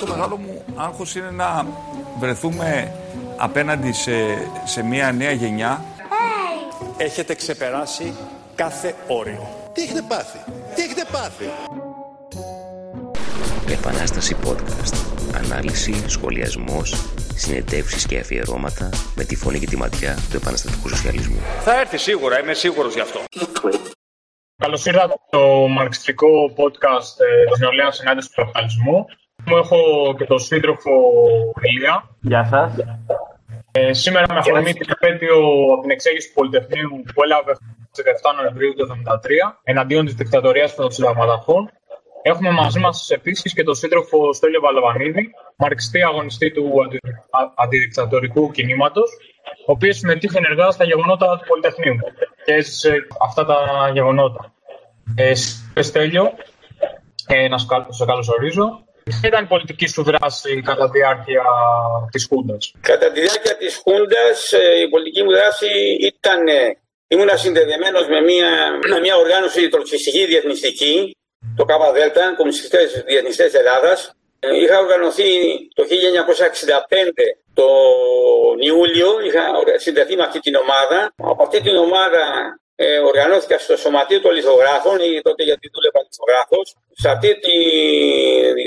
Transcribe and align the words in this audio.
Το 0.00 0.06
μεγάλο 0.06 0.36
μου 0.36 0.64
άγχος 0.76 1.14
είναι 1.14 1.30
να 1.30 1.66
βρεθούμε 2.18 2.94
απέναντι 3.36 3.92
σε, 3.92 4.12
σε 4.64 4.82
μια 4.82 5.12
νέα 5.12 5.30
γενιά. 5.30 5.84
Έχετε 6.96 7.34
ξεπεράσει 7.34 8.14
κάθε 8.54 8.94
όριο. 9.06 9.70
Τι 9.72 9.82
έχετε 9.82 10.02
πάθει, 10.08 10.38
τι 10.74 10.82
έχετε 10.82 11.04
πάθει; 11.12 11.44
Επανάσταση 13.68 14.36
podcast. 14.44 14.94
Ανάλυση, 15.34 16.04
σχολιασμός, 16.06 16.94
συνεντεύξεις 17.34 18.06
και 18.06 18.18
αφιερώματα 18.18 18.88
με 19.14 19.24
τη 19.24 19.36
φωνή 19.36 19.58
και 19.58 19.66
τη 19.66 19.76
ματιά 19.76 20.18
του 20.30 20.36
επαναστατικού 20.36 20.88
σοσιαλισμού. 20.88 21.38
Θα 21.64 21.80
έρθει 21.80 21.96
σίγουρα, 21.98 22.40
είμαι 22.40 22.54
σίγουρος 22.54 22.94
γι' 22.94 23.00
αυτό. 23.00 23.20
Καλώς 24.64 24.86
ήρθατε 24.86 25.14
στο 25.26 25.66
μαρξιστικό 25.68 26.28
podcast 26.56 27.14
ε, 27.26 27.44
της 27.50 27.58
νεολαίας 27.58 27.96
συνάντησης 27.96 28.30
του 28.30 28.40
καπιταλισμού. 28.40 29.04
Μου 29.46 29.56
έχω 29.56 29.78
και 30.18 30.24
τον 30.24 30.38
σύντροφο 30.38 30.90
Ηλία. 31.62 32.08
Γεια 32.20 32.44
σας. 32.44 32.72
Ε, 33.72 33.92
σήμερα 33.92 34.26
με 34.32 34.38
αφορμή 34.38 34.72
την 34.72 34.88
επέτειο 34.96 35.36
από 35.72 35.80
την 35.80 35.90
εξέγερση 35.90 36.28
του 36.28 36.34
Πολυτεχνείου 36.34 37.02
που 37.14 37.22
έλαβε 37.22 37.52
στις 37.90 38.04
17 38.04 38.34
Νοεμβρίου 38.40 38.74
του 38.74 38.86
1973 38.86 39.58
εναντίον 39.62 40.04
της 40.04 40.14
δικτατορίας 40.14 40.74
των 40.74 40.90
συνταγματαρχών, 40.90 41.70
έχουμε 42.22 42.50
μαζί 42.50 42.78
μας 42.78 43.10
επίσης 43.10 43.54
και 43.54 43.62
τον 43.62 43.74
σύντροφο 43.74 44.32
Στέλιο 44.32 44.60
Βαλαβανίδη, 44.60 45.30
μαρξιστή 45.56 46.02
αγωνιστή 46.02 46.52
του 46.52 46.82
αντι... 46.82 46.98
αντιδικτατορικού 47.54 48.50
κινήματος, 48.50 49.10
ο 49.66 49.72
οποίος 49.72 49.96
συμμετείχε 49.96 50.38
ενεργά 50.38 50.70
στα 50.70 50.84
γεγονότα 50.84 51.38
του 51.38 51.46
Πολυτεχνείου 51.48 51.96
και 52.44 52.52
έζησε 52.52 53.06
αυτά 53.20 53.44
τα 53.44 53.56
γεγονότα. 53.92 54.53
Ε, 55.16 55.82
Στέλιο, 55.82 56.32
ε, 57.26 57.48
να 57.48 57.58
σε 57.58 58.04
καλωσορίζω. 58.06 58.84
Ποια 59.04 59.28
ήταν 59.28 59.44
η 59.44 59.46
πολιτική 59.46 59.86
σου 59.86 60.02
δράση 60.02 60.62
κατά 60.62 60.90
τη 60.90 60.98
διάρκεια 60.98 61.42
της 62.10 62.26
Χούντας; 62.26 62.72
Κατά 62.80 63.12
τη 63.12 63.20
διάρκεια 63.20 63.56
της 63.56 63.80
Χούντας 63.82 64.52
ε, 64.52 64.80
η 64.80 64.88
πολιτική 64.88 65.22
μου 65.22 65.30
δράση 65.30 65.68
ήταν... 66.00 66.48
Ε, 66.48 66.78
ήμουν 67.08 67.28
συνδεδεμένος 67.34 68.08
με 68.08 68.20
μια, 68.20 68.50
με 68.88 69.00
μια 69.00 69.16
οργάνωση 69.16 69.68
τροτσιστική 69.68 70.26
διεθνιστική, 70.26 71.16
το 71.56 71.64
ΚΔ, 71.64 71.74
Κομμουνιστικές 72.36 73.02
Διεθνιστές 73.06 73.54
Ελλάδας. 73.54 74.14
Ε, 74.38 74.56
είχα 74.62 74.78
οργανωθεί 74.78 75.30
το 75.74 75.82
1965 75.82 77.36
τον 77.54 78.56
Ιούλιο, 78.60 79.10
είχα 79.26 79.42
συνδεθεί 79.76 80.16
με 80.16 80.22
αυτή 80.22 80.38
την 80.38 80.54
ομάδα. 80.54 81.14
Από 81.16 81.42
αυτή 81.42 81.60
την 81.60 81.76
ομάδα 81.76 82.22
ε, 82.76 82.98
οργανώθηκα 82.98 83.58
στο 83.58 83.76
Σωματείο 83.76 84.20
των 84.20 84.32
Λιθογράφων, 84.32 85.00
ή 85.00 85.20
τότε 85.22 85.42
γιατί 85.42 85.70
δούλευα 85.72 86.00
λιθογράφος. 86.08 86.76
Σε 86.92 87.10
αυτή 87.10 87.38
τη 87.38 87.52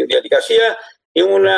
διαδικασία 0.06 0.78
ήμουνα 1.12 1.58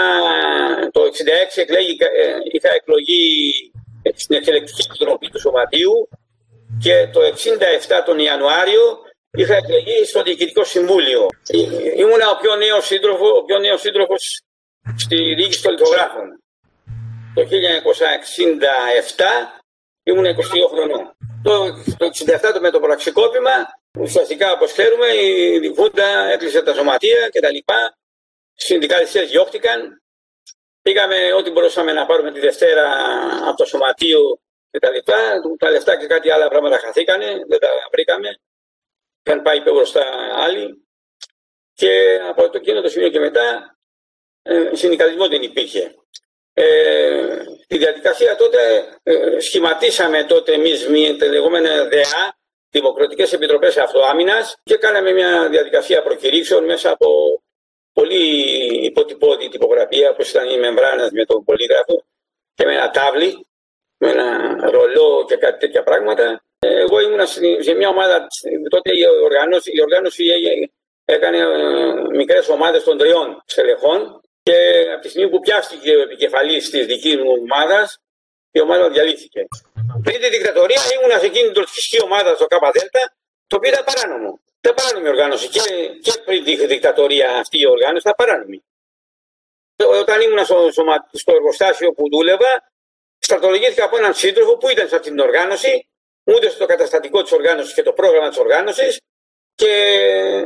το 0.92 1.02
1966 1.02 1.62
εκλέγη, 1.62 1.98
ε, 2.00 2.36
είχα 2.52 2.74
εκλογή 2.74 3.72
στην 4.16 4.36
Εξελεκτική 4.36 4.86
Επιτροπή 4.90 5.30
του 5.30 5.40
Σωματείου 5.40 6.10
και 6.80 7.08
το 7.14 7.22
1967 7.22 8.04
τον 8.06 8.20
Ιανουάριο 8.20 9.00
είχα 9.32 9.56
εκλεγεί 9.56 10.06
στο 10.06 10.22
Διοικητικό 10.22 10.64
Συμβούλιο. 10.64 11.28
Ήμουνα 11.96 12.30
ο 12.30 12.38
πιο 12.42 12.56
νέος 12.56 12.86
σύντροφος, 12.86 13.32
ο 13.32 13.44
πιο 13.44 13.60
νέος 13.60 13.82
σύντροφος 13.82 14.42
στη 14.98 15.36
διοίκηση 15.36 15.62
των 15.62 15.72
λιθογράφων. 15.72 16.44
Το 17.36 17.42
1967 17.42 19.59
ήμουν 20.10 20.26
22 20.26 20.36
χρονών. 20.72 21.16
Το, 21.44 21.84
το 21.98 22.10
67 22.54 22.60
με 22.62 22.70
το 22.70 22.80
πραξικόπημα, 22.80 23.52
ουσιαστικά 24.00 24.52
όπως 24.52 24.72
ξέρουμε, 24.72 25.08
η 25.08 25.70
Βούντα 25.70 26.30
έκλεισε 26.32 26.62
τα 26.62 26.74
σωματεία 26.74 27.30
κτλ. 27.30 27.58
Συνδικαλιστές 28.54 29.30
διώχτηκαν. 29.30 30.02
Πήγαμε 30.82 31.34
ό,τι 31.34 31.52
μπορούσαμε 31.52 31.94
να 31.94 32.06
πάρουμε 32.06 32.32
τη 32.32 32.40
Δευτέρα 32.40 32.86
από 33.48 33.58
το 33.58 33.66
σωματείο 33.66 34.40
κτλ. 34.72 34.98
Τα, 35.04 35.42
τα 35.58 35.70
λεφτά 35.70 35.98
και 35.98 36.06
κάτι 36.06 36.32
άλλα 36.32 36.48
πράγματα 36.48 36.80
χαθήκανε, 36.80 37.26
δεν 37.48 37.60
τα 37.60 37.70
βρήκαμε. 37.92 38.40
Είχαν 39.24 39.42
πάει 39.42 39.62
πιο 39.62 39.74
μπροστά 39.74 40.06
άλλοι. 40.36 40.88
Και 41.74 42.20
από 42.30 42.50
το 42.50 42.58
εκείνο 42.58 42.82
το 42.82 42.90
σημείο 42.90 43.10
και 43.10 43.20
μετά, 43.20 43.78
ε, 44.42 44.70
συνδικαλισμό 44.74 45.28
δεν 45.28 45.42
υπήρχε. 45.42 45.96
Ε, 46.54 47.44
τη 47.70 47.78
διαδικασία 47.78 48.36
τότε 48.36 48.60
ε, 49.04 49.40
σχηματίσαμε 49.40 50.24
τότε 50.24 50.54
εμείς 50.54 50.88
μια 50.88 51.16
λεγόμενη 51.30 51.68
ΔΕΑ, 51.68 52.38
Δημοκρατικές 52.70 53.34
Επιτροπές 53.34 53.78
Αυτοάμυνας 53.78 54.56
και 54.64 54.76
κάναμε 54.76 55.12
μια 55.12 55.50
διαδικασία 55.50 56.02
προκηρύξεων 56.04 56.66
μέσα 56.66 56.92
από 56.92 57.08
πολύ 57.94 58.24
υποτυπώδη 58.86 59.50
τυπογραφία 59.50 60.10
όπως 60.10 60.30
ήταν 60.30 60.50
η 60.50 60.60
μεμβράνας 60.60 61.12
με 61.12 61.26
τον 61.26 61.44
πολύγραφο 61.44 62.04
και 62.54 62.66
με 62.66 62.74
ένα 62.74 62.90
τάβλι, 62.90 63.48
με 63.98 64.10
ένα 64.10 64.56
ρολό 64.70 65.26
και 65.28 65.36
κάτι 65.36 65.60
τέτοια 65.60 65.84
πράγματα. 65.84 66.44
Εγώ 66.60 67.00
ήμουν 67.00 67.28
σε 67.60 67.74
μια 67.74 67.90
ομάδα, 67.90 68.28
τότε 68.70 68.90
η 68.94 69.04
οργάνωση, 69.24 69.72
η 69.74 69.82
οργάνωση 69.82 70.24
έκανε 71.06 71.38
ε, 71.38 72.16
μικρές 72.16 72.50
ομάδες 72.50 72.84
των 72.84 72.98
τριών 72.98 73.44
στελεχών 73.46 74.22
και 74.50 74.92
από 74.94 75.02
τη 75.02 75.10
στιγμή 75.10 75.30
που 75.30 75.40
πιάστηκε 75.40 75.96
ο 75.96 76.02
επικεφαλής 76.02 76.70
της 76.70 76.86
δικής 76.86 77.16
μου 77.16 77.32
ομάδας, 77.42 78.00
η 78.52 78.60
ομάδα 78.62 78.90
διαλύθηκε. 78.90 79.48
Πριν 80.04 80.22
τη 80.22 80.30
δικτατορία 80.30 80.82
ήμουν 80.94 81.20
σε 81.20 81.26
εκείνη 81.26 81.46
την 81.46 81.54
τροτσκιστική 81.54 82.04
ομάδας 82.04 82.36
στο 82.38 82.46
ΚΔ, 82.46 82.78
το 83.48 83.56
οποίο 83.56 83.72
ήταν 83.72 83.84
παράνομο. 83.84 84.40
Ήταν 84.62 84.74
παράνομη 84.76 85.08
οργάνωση 85.10 85.48
και, 85.48 85.62
και 86.02 86.14
πριν 86.26 86.44
τη 86.44 86.66
δικτατορία 86.66 87.28
αυτή 87.36 87.60
η 87.60 87.68
οργάνωση 87.68 88.02
ήταν 88.06 88.14
παράνομη. 88.18 88.64
Όταν 90.02 90.22
ήμουν 90.22 90.46
στο, 90.46 90.58
στο 91.12 91.32
εργοστάσιο 91.38 91.92
που 91.92 92.10
δούλευα, 92.10 92.72
στρατολογήθηκα 93.20 93.84
από 93.86 93.98
έναν 93.98 94.14
σύντροφο 94.14 94.58
που 94.58 94.70
ήταν 94.70 94.88
σε 94.88 94.96
αυτή 94.96 95.10
την 95.10 95.20
οργάνωση, 95.20 95.88
μου 96.24 96.36
έδωσε 96.38 96.58
το 96.58 96.66
καταστατικό 96.66 97.22
της 97.24 97.32
οργάνωσης 97.32 97.74
και 97.74 97.84
το 97.84 97.94
πρόγραμμα 97.94 98.30
της 98.30 98.38
οργάνωσης 98.38 99.02
και 99.56 99.72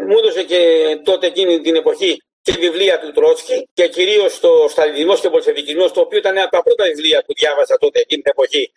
μου 0.08 0.18
έδωσε 0.18 0.44
και 0.44 0.62
τότε 1.04 1.28
εκείνη 1.28 1.62
την 1.62 1.76
εποχή 1.76 2.22
και 2.44 2.52
βιβλία 2.60 3.00
του 3.00 3.12
Τρότσκι 3.12 3.70
και 3.74 3.88
κυρίως 3.88 4.40
το 4.40 4.52
Σταλινισμό 4.70 5.16
και 5.16 5.28
ο 5.28 5.30
Πολσεβικισμό, 5.30 5.86
το 5.90 6.00
οποίο 6.02 6.18
ήταν 6.18 6.38
από 6.38 6.52
τα 6.52 6.64
πρώτα 6.64 6.84
βιβλία 6.84 7.24
που 7.26 7.34
διάβαζα 7.34 7.78
τότε 7.78 8.00
εκείνη 8.00 8.22
την 8.22 8.32
εποχή 8.36 8.72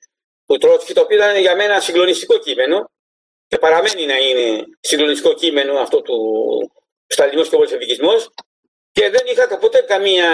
του 0.46 0.56
Τρότσκι, 0.56 0.92
το 0.92 1.00
οποίο 1.00 1.16
ήταν 1.16 1.36
για 1.36 1.56
μένα 1.56 1.80
συγκλονιστικό 1.80 2.38
κείμενο 2.38 2.90
και 3.48 3.58
παραμένει 3.58 4.06
να 4.06 4.16
είναι 4.16 4.64
συγκλονιστικό 4.80 5.32
κείμενο 5.34 5.72
αυτό 5.78 6.02
του 6.02 6.18
Σταλινισμός 7.06 7.48
και 7.48 7.54
ο 7.54 7.58
Πολσεβικισμό. 7.58 8.14
Και 8.92 9.10
δεν 9.10 9.24
είχα 9.30 9.58
ποτέ 9.58 9.80
καμία 9.80 10.28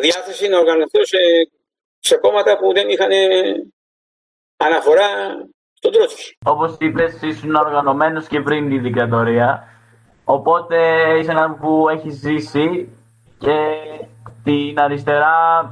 διάθεση 0.00 0.48
να 0.48 0.58
οργανωθώ 0.58 1.04
σε, 1.04 1.18
σε 1.98 2.16
κόμματα 2.16 2.58
που 2.58 2.72
δεν 2.72 2.88
είχαν 2.88 3.10
αναφορά 4.56 5.08
στον 5.72 5.92
Τρότσκι. 5.92 6.36
Όπως 6.44 6.76
είπες, 6.80 7.18
ήσουν 7.22 7.54
οργανωμένος 7.54 8.26
και 8.26 8.40
πριν 8.40 8.68
τη 8.68 8.78
δικτατορία. 8.78 9.75
Οπότε 10.28 10.78
είσαι 11.18 11.30
ένα 11.30 11.54
που 11.54 11.88
έχει 11.88 12.10
ζήσει 12.10 12.88
και 13.38 13.58
την 14.42 14.80
αριστερά 14.80 15.70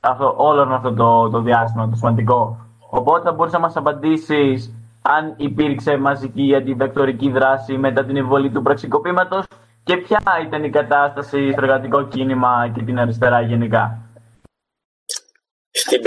αυτό, 0.00 0.34
όλο 0.36 0.74
αυτό 0.74 0.94
το, 0.94 1.30
το 1.30 1.40
διάστημα, 1.40 1.88
το 1.88 1.96
σημαντικό. 1.96 2.66
Οπότε 2.90 3.22
θα 3.22 3.32
μπορείς 3.32 3.52
να 3.52 3.58
μας 3.58 3.76
απαντήσεις 3.76 4.74
αν 5.02 5.34
υπήρξε 5.36 5.96
μαζική 5.96 6.54
αντιβεκτορική 6.54 7.30
δράση 7.30 7.76
μετά 7.76 8.04
την 8.04 8.16
εμβολή 8.16 8.50
του 8.50 8.62
πραξικοπήματος 8.62 9.44
και 9.84 9.96
ποια 9.96 10.20
ήταν 10.46 10.64
η 10.64 10.70
κατάσταση 10.70 11.50
στο 11.52 11.62
εργατικό 11.62 12.08
κίνημα 12.08 12.70
και 12.74 12.82
την 12.82 12.98
αριστερά 12.98 13.40
γενικά. 13.40 13.98
Στην 15.70 16.00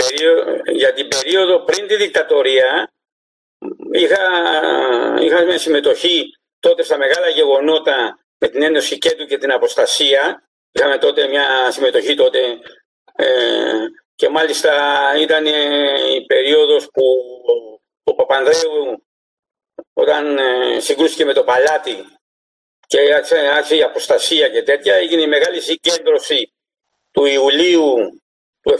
για 0.76 0.92
την 0.92 1.08
περίοδο 1.08 1.64
πριν 1.64 1.86
τη 1.86 1.96
δικτατορία 1.96 2.88
είχα, 3.92 4.22
είχα 5.20 5.44
μια 5.44 5.58
συμμετοχή 5.58 6.36
τότε 6.68 6.82
στα 6.82 6.96
μεγάλα 6.96 7.28
γεγονότα 7.28 8.18
με 8.38 8.48
την 8.48 8.62
Ένωση 8.62 8.98
Κέντρου 8.98 9.26
και 9.26 9.38
την 9.38 9.52
Αποστασία. 9.52 10.48
Είχαμε 10.72 10.98
τότε 10.98 11.26
μια 11.26 11.70
συμμετοχή 11.70 12.14
τότε 12.14 12.38
ε, 13.16 13.26
και 14.14 14.28
μάλιστα 14.28 14.72
ήταν 15.18 15.46
η 16.16 16.24
περίοδος 16.26 16.88
που 16.92 17.04
ο 18.04 18.14
Παπανδρέου 18.14 19.04
όταν 19.92 20.38
ε, 20.38 20.80
συγκρούστηκε 20.80 21.24
με 21.24 21.32
το 21.32 21.44
Παλάτι 21.44 22.04
και 22.86 22.98
άρχισε 23.54 23.76
η 23.76 23.82
αποστασία 23.82 24.48
και 24.48 24.62
τέτοια, 24.62 24.94
έγινε 24.94 25.22
η 25.22 25.26
μεγάλη 25.26 25.60
συγκέντρωση 25.60 26.52
του 27.10 27.24
Ιουλίου 27.24 27.94
του 28.60 28.72
1965 28.72 28.78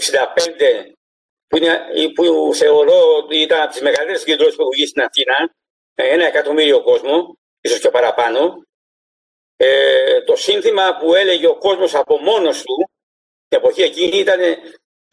που, 1.46 1.56
είναι, 1.56 1.78
που 2.14 2.50
θεωρώ 2.54 3.16
ότι 3.16 3.36
ήταν 3.36 3.60
από 3.60 3.70
τις 3.70 3.80
μεγαλύτερες 3.80 4.20
συγκεντρώσεις 4.20 4.54
που 4.54 4.62
έχουν 4.62 4.74
γίνει 4.74 4.88
στην 4.88 5.02
Αθήνα, 5.02 5.54
ένα 5.94 6.26
εκατομμύριο 6.26 6.82
κόσμο, 6.82 7.38
ίσως 7.64 7.80
και 7.80 7.90
παραπάνω, 7.90 8.66
ε, 9.56 10.22
το 10.22 10.36
σύνθημα 10.36 10.96
που 10.96 11.14
έλεγε 11.14 11.46
ο 11.46 11.58
κόσμος 11.58 11.94
από 11.94 12.18
μόνος 12.18 12.62
του, 12.62 12.90
την 13.48 13.58
εποχή 13.58 13.82
εκείνη 13.82 14.18
ήταν 14.18 14.40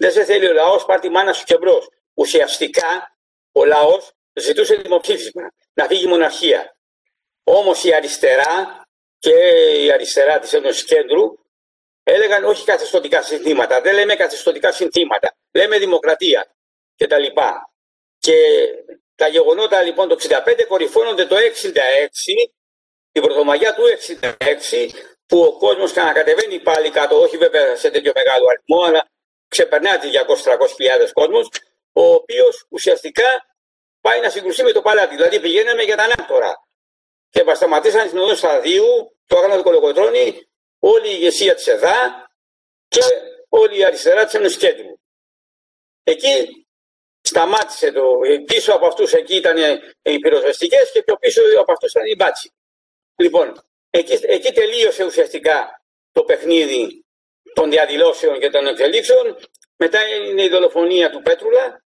δεν 0.02 0.12
σε 0.12 0.24
θέλει 0.24 0.48
ο 0.48 0.54
λαός, 0.54 0.86
πάρ' 0.86 1.00
τη 1.00 1.10
μάνα 1.10 1.34
σου 1.34 1.44
και 1.44 1.58
μπρος. 1.58 1.90
Ουσιαστικά 2.14 3.18
ο 3.52 3.66
λαός 3.66 4.12
ζητούσε 4.34 4.76
δημοψήφισμα, 4.76 5.52
να 5.74 5.86
φύγει 5.86 6.04
η 6.04 6.08
μοναρχία. 6.08 6.76
Όμως 7.44 7.84
η 7.84 7.94
αριστερά 7.94 8.86
και 9.20 9.34
η 9.84 9.92
αριστερά 9.92 10.40
της 10.40 10.54
Ένωσης 10.54 10.84
Κέντρου 10.84 11.22
έλεγαν 12.04 12.44
όχι 12.44 12.66
καθεστωτικά 12.66 13.22
συνθήματα, 13.22 13.82
δεν 13.82 13.94
λέμε 13.94 14.16
καθεστωτικά 14.16 14.72
συνθήματα, 14.72 15.36
λέμε 15.52 15.78
δημοκρατία 15.78 16.56
κτλ. 16.96 17.26
Και 18.18 18.38
τα 19.11 19.11
γεγονότα 19.32 19.82
λοιπόν 19.82 20.08
το 20.08 20.18
65 20.22 20.66
κορυφώνονται 20.68 21.26
το 21.26 21.36
66, 21.36 21.40
την 23.12 23.22
πρωτομαγιά 23.22 23.74
του 23.74 23.84
66, 24.38 24.90
που 25.26 25.42
ο 25.42 25.58
κόσμος 25.58 25.94
κατεβαίνει 25.94 26.60
πάλι 26.60 26.90
κάτω, 26.90 27.22
όχι 27.22 27.38
βέβαια 27.38 27.76
σε 27.76 27.90
τέτοιο 27.90 28.12
μεγάλο 28.16 28.46
αριθμό, 28.50 28.84
αλλά 28.84 29.10
ξεπερνάει 29.48 29.98
τις 29.98 30.10
200-300 30.10 31.12
κόσμος, 31.14 31.50
ο 31.92 32.04
οποίος 32.14 32.66
ουσιαστικά 32.70 33.56
πάει 34.02 34.22
να 34.22 34.30
συγκρουστεί 34.30 34.64
με 34.64 34.72
το 34.72 34.82
παλάτι. 34.82 35.16
Δηλαδή 35.16 35.40
πηγαίναμε 35.40 35.84
για 35.84 35.96
τα 35.96 36.04
ανάκτορα. 36.04 36.68
Και 37.30 37.44
μας 37.44 37.58
σταματήσαν 37.58 38.08
στην 38.08 38.20
οδό 38.20 38.36
Σταδίου, 38.36 39.18
το 39.26 39.38
έκανα 39.38 39.56
το 39.56 39.64
κολοκοτρόνη, 39.64 40.50
όλη 40.80 41.08
η 41.08 41.14
ηγεσία 41.14 41.56
της 41.56 41.68
ΕΔΑ 41.68 42.30
και 42.88 43.02
όλη 43.50 43.78
η 43.78 43.86
αριστερά 43.86 44.26
της 44.26 44.34
Ενωσικέτου. 44.34 45.00
Εκεί 46.04 46.66
σταμάτησε 47.34 47.92
το. 47.92 48.04
Πίσω 48.46 48.74
από 48.74 48.86
αυτούς 48.88 49.14
εκεί 49.14 49.36
ήταν 49.36 49.58
οι 50.02 50.20
πυροσβεστικές 50.20 50.92
και 50.94 51.04
πιο 51.04 51.16
πίσω 51.16 51.42
από 51.60 51.72
αυτούς 51.72 51.92
ήταν 51.92 52.06
οι 52.06 52.16
μπάτσι. 52.16 52.52
Λοιπόν, 53.16 53.48
εκεί, 53.90 54.20
εκεί 54.22 54.52
τελείωσε 54.54 55.04
ουσιαστικά 55.04 55.84
το 56.12 56.24
παιχνίδι 56.24 57.06
των 57.54 57.70
διαδηλώσεων 57.70 58.40
και 58.40 58.50
των 58.50 58.68
εξελίξεων. 58.68 59.38
Μετά 59.76 60.00
είναι 60.08 60.44
η 60.44 60.50
δολοφονία 60.50 61.10
του 61.10 61.22
Πέτρουλα 61.22 61.84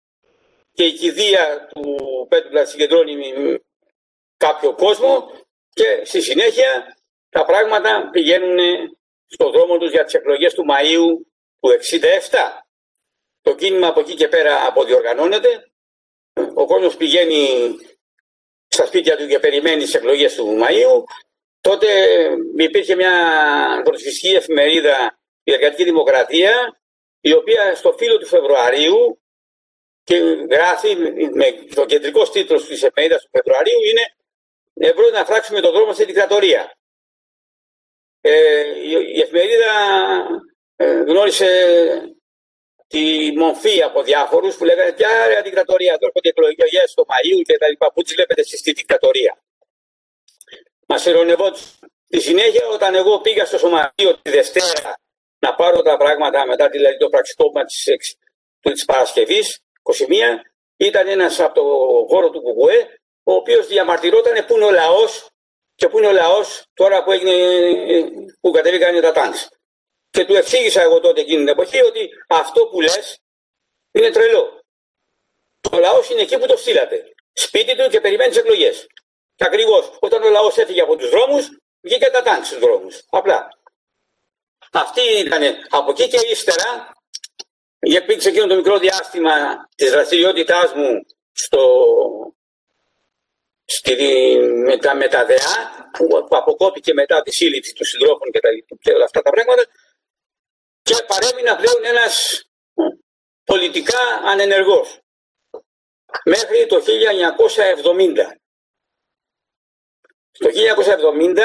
και 0.73 0.85
η 0.85 0.93
κηδεία 0.93 1.69
του 1.75 1.85
Πέτρουλα 2.29 2.65
συγκεντρώνει 2.65 3.15
κάποιο 4.37 4.75
κόσμο 4.75 5.31
και 5.73 6.03
στη 6.05 6.21
συνέχεια 6.21 6.97
τα 7.29 7.45
πράγματα 7.45 8.09
πηγαίνουν 8.13 8.59
στο 9.27 9.51
δρόμο 9.51 9.79
τους 9.79 9.91
για 9.91 10.05
τις 10.05 10.15
εκλογές 10.15 10.55
του 10.55 10.65
Μαΐου 10.71 11.07
του 11.61 11.69
67. 11.71 12.70
Το 13.41 13.55
κίνημα 13.55 13.87
από 13.87 14.01
εκεί 14.01 14.15
και 14.15 14.29
πέρα 14.29 14.67
αποδιοργανώνεται. 14.67 15.71
Ο 16.55 16.67
κόσμος 16.67 16.97
πηγαίνει 16.97 17.77
στα 18.69 18.87
σπίτια 18.87 19.17
του 19.17 19.27
και 19.27 19.39
περιμένει 19.39 19.83
τις 19.83 19.95
εκλογές 19.95 20.35
του 20.35 20.59
Μαΐου. 20.63 21.03
Τότε 21.61 21.87
υπήρχε 22.57 22.95
μια 22.95 23.13
προσφυσική 23.85 24.29
εφημερίδα 24.29 25.19
η 25.43 25.53
Εργατική 25.53 25.85
Δημοκρατία 25.85 26.81
η 27.21 27.33
οποία 27.33 27.75
στο 27.75 27.93
φύλλο 27.93 28.19
του 28.19 28.27
Φεβρουαρίου 28.27 29.21
και 30.05 30.17
γράφει 30.51 30.97
με 31.33 31.53
το 31.75 31.87
κεντρικό 31.87 32.31
τίτλο 32.31 32.57
της 32.57 32.83
εφημερίδας 32.83 33.23
του 33.23 33.31
Φεβρουαρίου 33.33 33.83
είναι 33.91 34.15
Ευρώ 34.83 35.11
να 35.11 35.25
φράξουμε 35.25 35.61
τον 35.61 35.73
δρόμο 35.73 35.93
στη 35.93 36.05
δικτατορία. 36.05 36.75
Ε, 38.21 38.63
η 39.15 39.21
εφημερίδα 39.21 39.73
ε, 40.77 40.93
γνώρισε 40.93 41.47
τη 42.93 43.33
μορφή 43.37 43.83
από 43.83 44.03
διάφορους 44.03 44.57
που 44.57 44.65
λέγανε 44.65 44.93
ποια 44.93 45.27
ρε 45.27 45.41
δικτατορία, 45.43 45.99
τώρα 45.99 46.13
έρχονται 46.15 46.29
εκλογές 46.29 46.91
στο 46.91 47.03
Μαΐου 47.11 47.43
και 47.45 47.59
τα 47.59 47.69
λοιπά. 47.69 47.93
Πού 47.93 48.03
τις 48.03 48.15
βλέπετε 48.15 48.41
εσείς 48.41 48.59
στη 48.59 48.73
δικτατορία; 48.73 49.43
Μας 50.87 51.07
ειρωνευόταν. 51.07 51.61
Στη 52.07 52.21
συνέχεια, 52.21 52.67
όταν 52.67 52.95
εγώ 52.95 53.21
πήγα 53.21 53.45
στο 53.45 53.59
Σωματείο 53.59 54.19
τη 54.23 54.31
Δευτέρα 54.31 55.01
να 55.39 55.55
πάρω 55.55 55.83
τα 55.83 55.97
πράγματα 55.97 56.47
μετά 56.47 56.69
δηλαδή, 56.69 56.97
το 56.97 57.09
πραξικόπημα 57.09 57.65
της 57.65 57.89
της 58.61 58.85
Παρασκευής, 58.85 59.61
21, 59.83 60.43
ήταν 60.77 61.09
ένας 61.09 61.41
από 61.41 61.55
το 61.55 61.65
χώρο 62.09 62.31
του 62.31 62.41
Κουκουέ, 62.41 63.01
ο 63.23 63.33
οποίος 63.35 63.67
διαμαρτυρόταν 63.67 64.45
πού 64.47 64.55
είναι 64.55 64.65
ο 64.65 64.71
λαός 64.71 65.31
και 65.75 65.89
πού 65.89 65.99
είναι 65.99 66.07
ο 66.07 66.13
λαός 66.13 66.67
τώρα 66.75 67.05
που, 67.05 67.13
έγινε, 67.13 67.35
που 68.41 68.51
κατέβηκαν 68.51 69.01
τα 69.01 69.13
τάγκ. 69.13 69.33
Και 70.11 70.25
του 70.25 70.35
εξήγησα 70.35 70.83
εγώ 70.83 71.01
τότε 71.01 71.21
εκείνη 71.21 71.37
την 71.37 71.49
εποχή 71.49 71.81
ότι 71.83 72.09
αυτό 72.29 72.67
που 72.67 72.81
λες 72.81 73.19
είναι 73.91 74.11
τρελό. 74.11 74.65
Ο 75.73 75.79
λαός 75.79 76.11
είναι 76.11 76.21
εκεί 76.21 76.39
που 76.39 76.47
το 76.47 76.57
στείλατε. 76.57 77.12
Σπίτι 77.33 77.77
του 77.77 77.89
και 77.91 78.01
περιμένει 78.01 78.29
τις 78.29 78.39
εκλογές. 78.39 78.87
Και 79.35 79.45
ακριβώς 79.47 79.97
όταν 80.01 80.23
ο 80.23 80.29
λαός 80.29 80.59
έφυγε 80.59 80.81
από 80.81 80.97
τους 80.97 81.11
δρόμους, 81.11 81.49
βγήκε 81.81 82.11
τα 82.11 82.23
τάγκ 82.23 82.43
στους 82.43 82.59
δρόμους. 82.59 83.05
Απλά. 83.11 83.49
Αυτή 84.73 85.01
ήταν 85.19 85.43
από 85.69 85.91
εκεί 85.91 86.09
και 86.09 86.27
ύστερα, 86.31 86.93
υπήρξε 87.79 88.29
εκείνο 88.29 88.47
το 88.47 88.55
μικρό 88.55 88.79
διάστημα 88.79 89.33
της 89.77 89.91
δραστηριότητάς 89.91 90.73
μου 90.75 91.07
στο, 91.33 91.62
στη, 93.65 93.95
με, 94.39 94.77
τα, 94.77 94.95
με 94.95 95.09
τα 95.09 95.25
ΔΕΑ, 95.25 95.89
που, 95.93 96.07
που 96.07 96.37
αποκόπηκε 96.37 96.93
μετά 96.93 97.23
τη 97.23 97.33
σύλληψη 97.33 97.73
των 97.75 97.87
συντρόφων 97.87 98.31
και, 98.31 98.41
τα, 98.41 98.49
και 98.81 98.93
όλα 98.93 99.05
αυτά 99.05 99.23
τα 99.23 99.31
πράγματα, 99.31 99.62
και 100.91 101.05
παρέμεινα 101.07 101.57
πλέον 101.57 101.85
ένας 101.85 102.45
πολιτικά 103.45 104.03
ανενεργός 104.25 104.99
μέχρι 106.25 106.67
το 106.67 106.77
1970. 106.77 108.37
Το 110.39 110.49
1970 110.49 111.39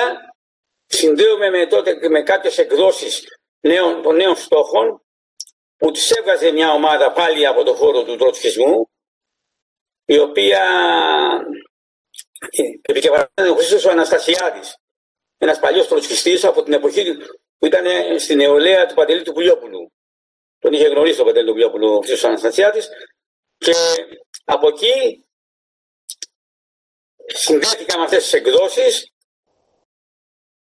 συνδέομαι 0.85 1.49
με, 1.49 1.67
τότε, 1.67 2.09
με 2.09 2.23
κάποιες 2.23 2.57
εκδόσεις 2.57 3.23
νέων, 3.59 4.01
των 4.01 4.15
νέων 4.15 4.35
στόχων 4.35 5.01
που 5.77 5.91
τις 5.91 6.11
έβγαζε 6.11 6.51
μια 6.51 6.71
ομάδα 6.71 7.11
πάλι 7.11 7.45
από 7.45 7.63
το 7.63 7.73
χώρο 7.73 8.03
του 8.03 8.15
τροτσχισμού 8.15 8.89
η 10.05 10.17
οποία 10.17 10.63
επικεφαλής 12.81 13.51
ο 13.51 13.55
Χρήστος 13.55 13.85
ο 13.85 13.89
Αναστασιάδης 13.89 14.75
ένας 15.37 15.59
παλιός 15.59 15.87
τροτσχιστής 15.87 16.43
από 16.43 16.63
την 16.63 16.73
εποχή 16.73 17.17
που 17.65 17.71
ήταν 17.71 18.19
στην 18.19 18.37
νεολαία 18.37 18.85
του 18.85 18.93
Παντελή 18.93 19.21
του 19.21 19.33
Πουλιόπουλου. 19.33 19.91
Τον 20.59 20.73
είχε 20.73 20.87
γνωρίσει 20.87 21.17
τον 21.17 21.25
Παντελή 21.25 21.45
του 21.45 21.51
Πουλιόπουλου 21.51 21.93
ο 21.93 21.97
Χρήστος 21.97 22.23
Αναστασιάδης 22.23 22.89
και 23.57 23.73
από 24.43 24.67
εκεί 24.67 25.25
συνδέθηκα 27.25 27.97
με 27.97 28.03
αυτές 28.03 28.23
τις 28.23 28.33
εκδόσεις 28.33 29.11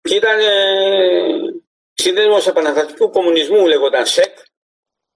και 0.00 0.14
ήταν 0.14 0.40
ε, 0.40 1.62
σύνδεσμος 1.93 2.46
επαναστατικού 2.46 3.10
κομμουνισμού 3.10 3.66
λέγονταν 3.66 4.06
ΣΕΚ 4.06 4.38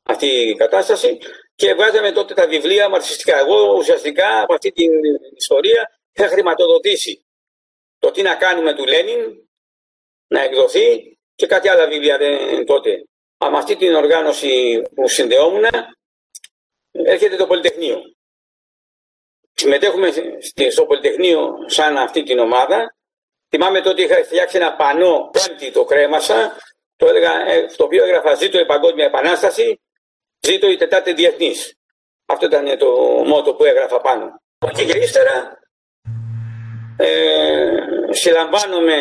αυτή 0.03 0.27
η 0.27 0.55
κατάσταση 0.55 1.19
και 1.55 1.75
βγάζαμε 1.75 2.13
τότε 2.13 2.35
τα 2.35 2.47
βιβλία 2.47 2.89
μαρξιστικά. 2.89 3.39
Εγώ 3.39 3.75
ουσιαστικά 3.77 4.41
από 4.41 4.55
αυτή 4.55 4.73
την 4.73 4.91
ιστορία 5.37 6.01
είχα 6.13 6.29
χρηματοδοτήσει 6.29 7.27
το 7.99 8.11
τι 8.11 8.23
να 8.23 8.35
κάνουμε 8.35 8.75
του 8.75 8.87
Λένιν 8.87 9.49
να 10.27 10.43
εκδοθεί 10.43 11.16
και 11.37 11.47
κάτι 11.47 11.69
άλλα 11.69 11.89
βιβλία 11.89 12.19
τότε. 12.65 13.05
Από 13.39 13.57
αυτή 13.57 13.77
την 13.77 13.95
οργάνωση 13.95 14.83
που 14.95 15.09
συνδεόμουν 15.09 15.65
έρχεται 16.91 17.37
το 17.37 17.47
Πολυτεχνείο. 17.47 18.01
Συμμετέχουμε 19.55 20.13
στο 20.71 20.87
Πολυτεχνείο 20.87 21.55
σαν 21.67 21.97
αυτή 21.97 22.23
την 22.23 22.39
ομάδα 22.39 22.97
Θυμάμαι 23.49 23.81
τότε 23.81 24.03
είχα 24.03 24.25
φτιάξει 24.25 24.57
ένα 24.57 24.77
πανό 24.77 25.31
πέμπτη 25.33 25.71
το 25.71 25.85
κρέμασα, 25.85 26.57
το, 26.97 27.07
έλεγα, 27.07 27.47
ε, 27.47 27.67
το 27.77 27.85
οποίο 27.85 28.05
έγραφα 28.05 28.35
ζήτω 28.35 28.59
η 28.59 28.67
παγκόσμια 28.67 29.05
επανάσταση, 29.05 29.81
ζήτω 30.41 30.71
η 30.71 30.77
τετάρτη 30.77 31.13
διεθνής. 31.13 31.75
Αυτό 32.27 32.47
ήταν 32.47 32.79
το 32.79 32.91
μότο 33.27 33.55
που 33.55 33.65
έγραφα 33.65 34.01
πάνω. 34.01 34.41
Και, 34.75 34.85
και 34.85 34.99
ύστερα 34.99 35.59
ε, 36.97 37.77
συλλαμβάνομαι 38.11 38.97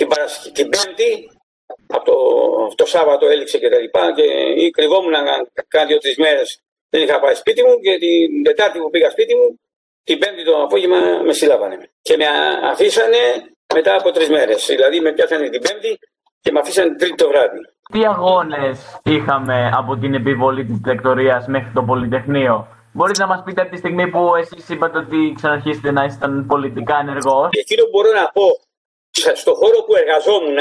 την, 0.00 0.08
την 0.52 0.66
Πέμπτη, 0.72 1.10
από 1.96 2.04
το, 2.10 2.16
το 2.74 2.86
Σάββατο 2.94 3.24
έληξε 3.26 3.58
και 3.58 3.68
τα 3.68 3.78
λοιπά 3.78 4.12
και 4.16 4.26
ή 4.62 4.70
κρυβόμουν 4.70 5.14
κάνα 5.68 5.86
δύο-τρει 5.86 6.14
μέρες 6.18 6.48
δεν 6.90 7.02
είχα 7.02 7.20
πάει 7.20 7.34
σπίτι 7.34 7.62
μου 7.66 7.74
και 7.84 7.92
την 8.04 8.42
Τετάρτη 8.42 8.78
που 8.78 8.90
πήγα 8.90 9.10
σπίτι 9.10 9.34
μου 9.38 9.48
την 10.08 10.18
Πέμπτη 10.18 10.44
το 10.44 10.54
απόγευμα 10.66 11.00
με 11.26 11.32
συλλάβανε. 11.32 11.76
Και 12.02 12.16
με 12.16 12.26
αφήσανε 12.72 13.22
μετά 13.74 13.92
από 14.00 14.10
τρεις 14.10 14.28
μέρες. 14.28 14.66
Δηλαδή 14.66 15.00
με 15.00 15.12
πιάσανε 15.12 15.48
την 15.48 15.60
Πέμπτη 15.66 15.98
και 16.40 16.50
με 16.52 16.58
αφήσανε 16.60 16.88
την 16.88 16.98
Τρίτη 16.98 17.14
το 17.14 17.28
βράδυ. 17.28 17.60
Τι 17.92 18.00
αγώνες 18.12 19.00
είχαμε 19.02 19.70
από 19.80 19.96
την 19.96 20.14
επιβολή 20.14 20.64
της 20.64 20.80
τεκτορία 20.80 21.44
μέχρι 21.48 21.70
το 21.74 21.82
Πολυτεχνείο; 21.82 22.54
Μπορείτε 22.92 23.20
να 23.20 23.26
μας 23.26 23.42
πείτε 23.44 23.60
από 23.60 23.70
τη 23.70 23.76
στιγμή 23.76 24.10
που 24.10 24.34
εσείς 24.34 24.68
είπατε 24.68 24.98
ότι 24.98 25.32
ξαναρχίσετε 25.36 25.90
να 25.90 26.04
ήσταν 26.04 26.46
πολιτικά 26.46 26.96
ενεργός. 26.98 27.48
Εκείνο 27.50 27.82
που 27.84 27.90
μπορώ 27.92 28.10
να 28.20 28.30
πω, 28.36 28.46
στον 29.10 29.54
χώρο 29.54 29.82
που 29.82 29.96
εργαζόμουν, 29.96 30.58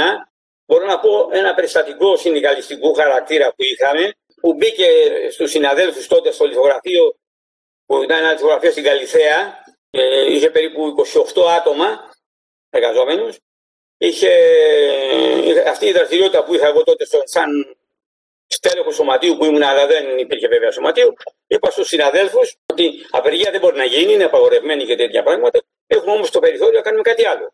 μπορώ 0.65 0.85
να 0.85 0.99
πω 0.99 1.29
ένα 1.31 1.53
περιστατικό 1.53 2.17
συνδικαλιστικού 2.17 2.93
χαρακτήρα 2.93 3.47
που 3.49 3.63
είχαμε, 3.63 4.13
που 4.41 4.53
μπήκε 4.53 4.87
στους 5.31 5.49
συναδέλφους 5.49 6.07
τότε 6.07 6.31
στο 6.31 6.45
λιθογραφείο 6.45 7.15
που 7.85 8.03
ήταν 8.03 8.17
ένα 8.17 8.35
τυπογραφείο 8.35 8.71
στην 8.71 8.83
Καλυθέα, 8.83 9.63
ε, 9.89 10.33
είχε 10.33 10.49
περίπου 10.49 10.95
28 11.35 11.49
άτομα 11.57 12.09
εργαζόμενους. 12.69 13.37
Είχε, 13.97 14.31
αυτή 15.67 15.85
η 15.85 15.91
δραστηριότητα 15.91 16.43
που 16.43 16.53
είχα 16.53 16.67
εγώ 16.67 16.83
τότε 16.83 17.05
στο, 17.05 17.21
σαν 17.23 17.77
στέλεχος 18.47 18.95
σωματείου 18.95 19.37
που 19.37 19.45
ήμουν, 19.45 19.63
αλλά 19.63 19.87
δεν 19.87 20.17
υπήρχε 20.17 20.47
βέβαια 20.47 20.71
σωματείο, 20.71 21.13
είπα 21.47 21.71
στους 21.71 21.87
συναδέλφους 21.87 22.55
ότι 22.65 23.05
απεργία 23.09 23.51
δεν 23.51 23.59
μπορεί 23.59 23.77
να 23.77 23.83
γίνει, 23.83 24.13
είναι 24.13 24.23
απαγορευμένη 24.23 24.85
και 24.85 24.95
τέτοια 24.95 25.23
πράγματα. 25.23 25.59
Έχουμε 25.87 26.11
όμως 26.11 26.31
το 26.31 26.39
περιθώριο 26.39 26.75
να 26.77 26.81
κάνουμε 26.81 27.03
κάτι 27.03 27.25
άλλο. 27.25 27.53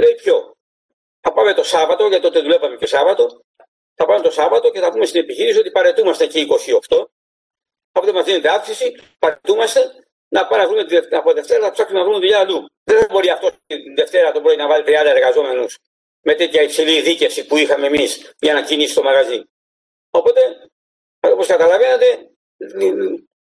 Λέει 0.00 0.14
ποιο. 0.22 0.54
Θα 1.20 1.32
πάμε 1.32 1.54
το 1.54 1.62
Σάββατο, 1.62 2.06
γιατί 2.06 2.22
τότε 2.22 2.40
δουλεύαμε 2.40 2.76
και 2.76 2.86
Σάββατο, 2.86 3.42
θα 3.94 4.04
πάμε 4.06 4.20
το 4.20 4.30
Σάββατο 4.30 4.70
και 4.70 4.80
θα 4.80 4.90
πούμε 4.92 5.06
στην 5.06 5.20
επιχείρηση 5.20 5.58
ότι 5.58 5.70
παρετούμαστε 5.70 6.26
και 6.26 6.46
28. 6.88 7.04
Από 7.92 8.06
δεν 8.06 8.14
μας 8.14 8.24
δίνεται 8.24 8.48
αύξηση, 8.48 9.00
παρετούμαστε 9.18 9.80
να 10.28 10.46
πάμε 10.46 10.62
να 10.62 10.68
βρούμε 10.68 10.84
από 11.10 11.32
Δευτέρα 11.32 11.60
να 11.60 11.70
ψάξουμε 11.70 11.98
να 11.98 12.04
βρούμε 12.04 12.20
δουλειά 12.20 12.38
αλλού. 12.38 12.66
Δεν 12.84 12.98
θα 12.98 13.06
μπορεί 13.10 13.28
αυτός 13.30 13.50
την 13.66 13.94
Δευτέρα 13.94 14.32
το 14.32 14.40
πρωί 14.40 14.56
να 14.56 14.66
βάλει 14.66 14.84
30 14.86 14.90
εργαζόμενους 15.06 15.78
με 16.20 16.34
τέτοια 16.34 16.62
υψηλή 16.62 17.00
δίκαιση 17.00 17.46
που 17.46 17.56
είχαμε 17.56 17.86
εμείς 17.86 18.32
για 18.38 18.52
να 18.54 18.62
κινήσει 18.62 18.94
το 18.94 19.02
μαγαζί. 19.02 19.44
Οπότε, 20.10 20.40
όπως 21.20 21.46
καταλαβαίνετε, 21.46 22.30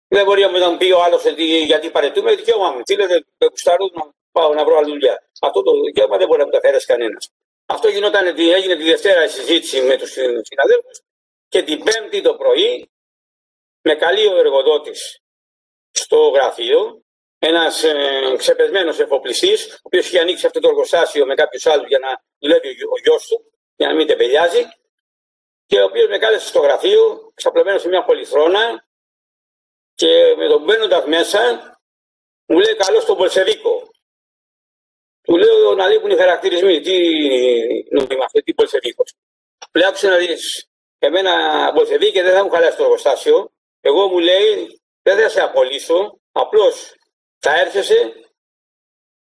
δεν 0.07 0.25
μπορεί 0.25 0.41
να 0.41 0.69
μου 0.69 0.77
πει 0.77 0.91
ο 0.91 1.03
άλλος 1.03 1.23
γιατί 1.65 1.89
παρετούμε, 1.89 2.35
δικαίωμά 2.35 2.71
μου. 2.71 2.81
Φίλε, 2.85 3.05
δεν 3.07 3.49
κουστάρω 3.49 3.89
να 3.93 4.03
πάω 4.37 4.53
να 4.53 4.63
βρω 4.65 4.77
άλλη 4.77 4.91
δουλειά. 4.95 5.15
Αυτό 5.41 5.59
το 5.63 5.71
δικαίωμα 5.81 6.17
δεν 6.17 6.27
μπορεί 6.27 6.39
να 6.39 6.45
μου 6.45 6.51
τα 6.51 6.59
φέρει 6.59 6.85
κανένας. 6.85 7.23
Αυτό 7.65 7.87
γινόταν, 7.87 8.25
έγινε 8.57 8.75
τη 8.75 8.83
Δευτέρα 8.83 9.23
η 9.23 9.27
συζήτηση 9.27 9.81
με 9.81 9.97
τους 9.97 10.11
συναδέλφους 10.49 11.01
και 11.47 11.61
την 11.63 11.83
Πέμπτη 11.83 12.21
το 12.21 12.33
πρωί 12.35 12.89
με 13.81 13.95
καλεί 13.95 14.27
ο 14.27 14.37
εργοδότης 14.37 15.19
στο 15.91 16.17
γραφείο 16.35 17.01
ένας 17.39 17.83
ε, 17.83 18.35
ξεπεσμένος 18.37 18.99
εφοπλιστής, 18.99 19.73
ο 19.73 19.79
οποίος 19.81 20.05
είχε 20.07 20.19
ανοίξει 20.19 20.45
αυτό 20.45 20.59
το 20.59 20.67
εργοστάσιο 20.67 21.25
με 21.25 21.35
κάποιους 21.35 21.65
άλλους 21.65 21.87
για 21.87 21.99
να 21.99 22.21
δουλεύει 22.39 22.67
ο 22.67 22.99
γιο 23.03 23.15
του, 23.27 23.51
για 23.75 23.87
να 23.87 23.93
μην 23.93 24.07
τεμπελιάζει, 24.07 24.61
και 25.65 25.79
ο 25.81 25.83
οποίος 25.83 26.07
με 26.07 26.17
κάλεσε 26.17 26.47
στο 26.47 26.59
γραφείο, 26.59 27.31
ξαπλωμένος 27.33 27.81
σε 27.81 27.87
μια 27.87 28.03
πολυθρόνα, 28.03 28.87
και 29.95 30.35
με 30.37 30.47
τον 30.47 30.63
μπαίνοντας 30.63 31.05
μέσα, 31.05 31.41
μου 32.45 32.59
λέει 32.59 32.75
καλό 32.75 32.99
στον 32.99 33.17
Πολσεβίκο. 33.17 33.86
Του 35.27 35.37
λέω 35.37 35.75
να 35.75 35.87
λείπουν 35.87 36.11
οι 36.11 36.15
χαρακτηρισμοί. 36.15 36.79
Τι 36.79 36.95
νόημα 37.89 38.25
αυτό, 38.25 38.39
τι 38.43 38.53
Πολσεβίκο. 38.53 39.03
Λέω 39.73 39.87
άκουσε 39.87 40.07
να 40.07 40.17
δεις. 40.17 40.67
Εμένα 40.99 41.33
Πολσεβίκη 41.73 42.21
δεν 42.21 42.33
θα 42.33 42.43
μου 42.43 42.49
χαλάσει 42.49 42.77
το 42.77 42.83
εργοστάσιο. 42.83 43.51
Εγώ 43.81 44.07
μου 44.07 44.19
λέει 44.19 44.79
δεν 45.01 45.17
θα 45.17 45.29
σε 45.29 45.41
απολύσω. 45.41 46.19
Απλώς 46.31 46.93
θα 47.39 47.59
έρχεσαι 47.59 48.13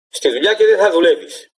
στη 0.09 0.29
δουλειά 0.29 0.53
και 0.53 0.65
δεν 0.65 0.77
θα 0.77 0.91
δουλεύεις. 0.91 1.49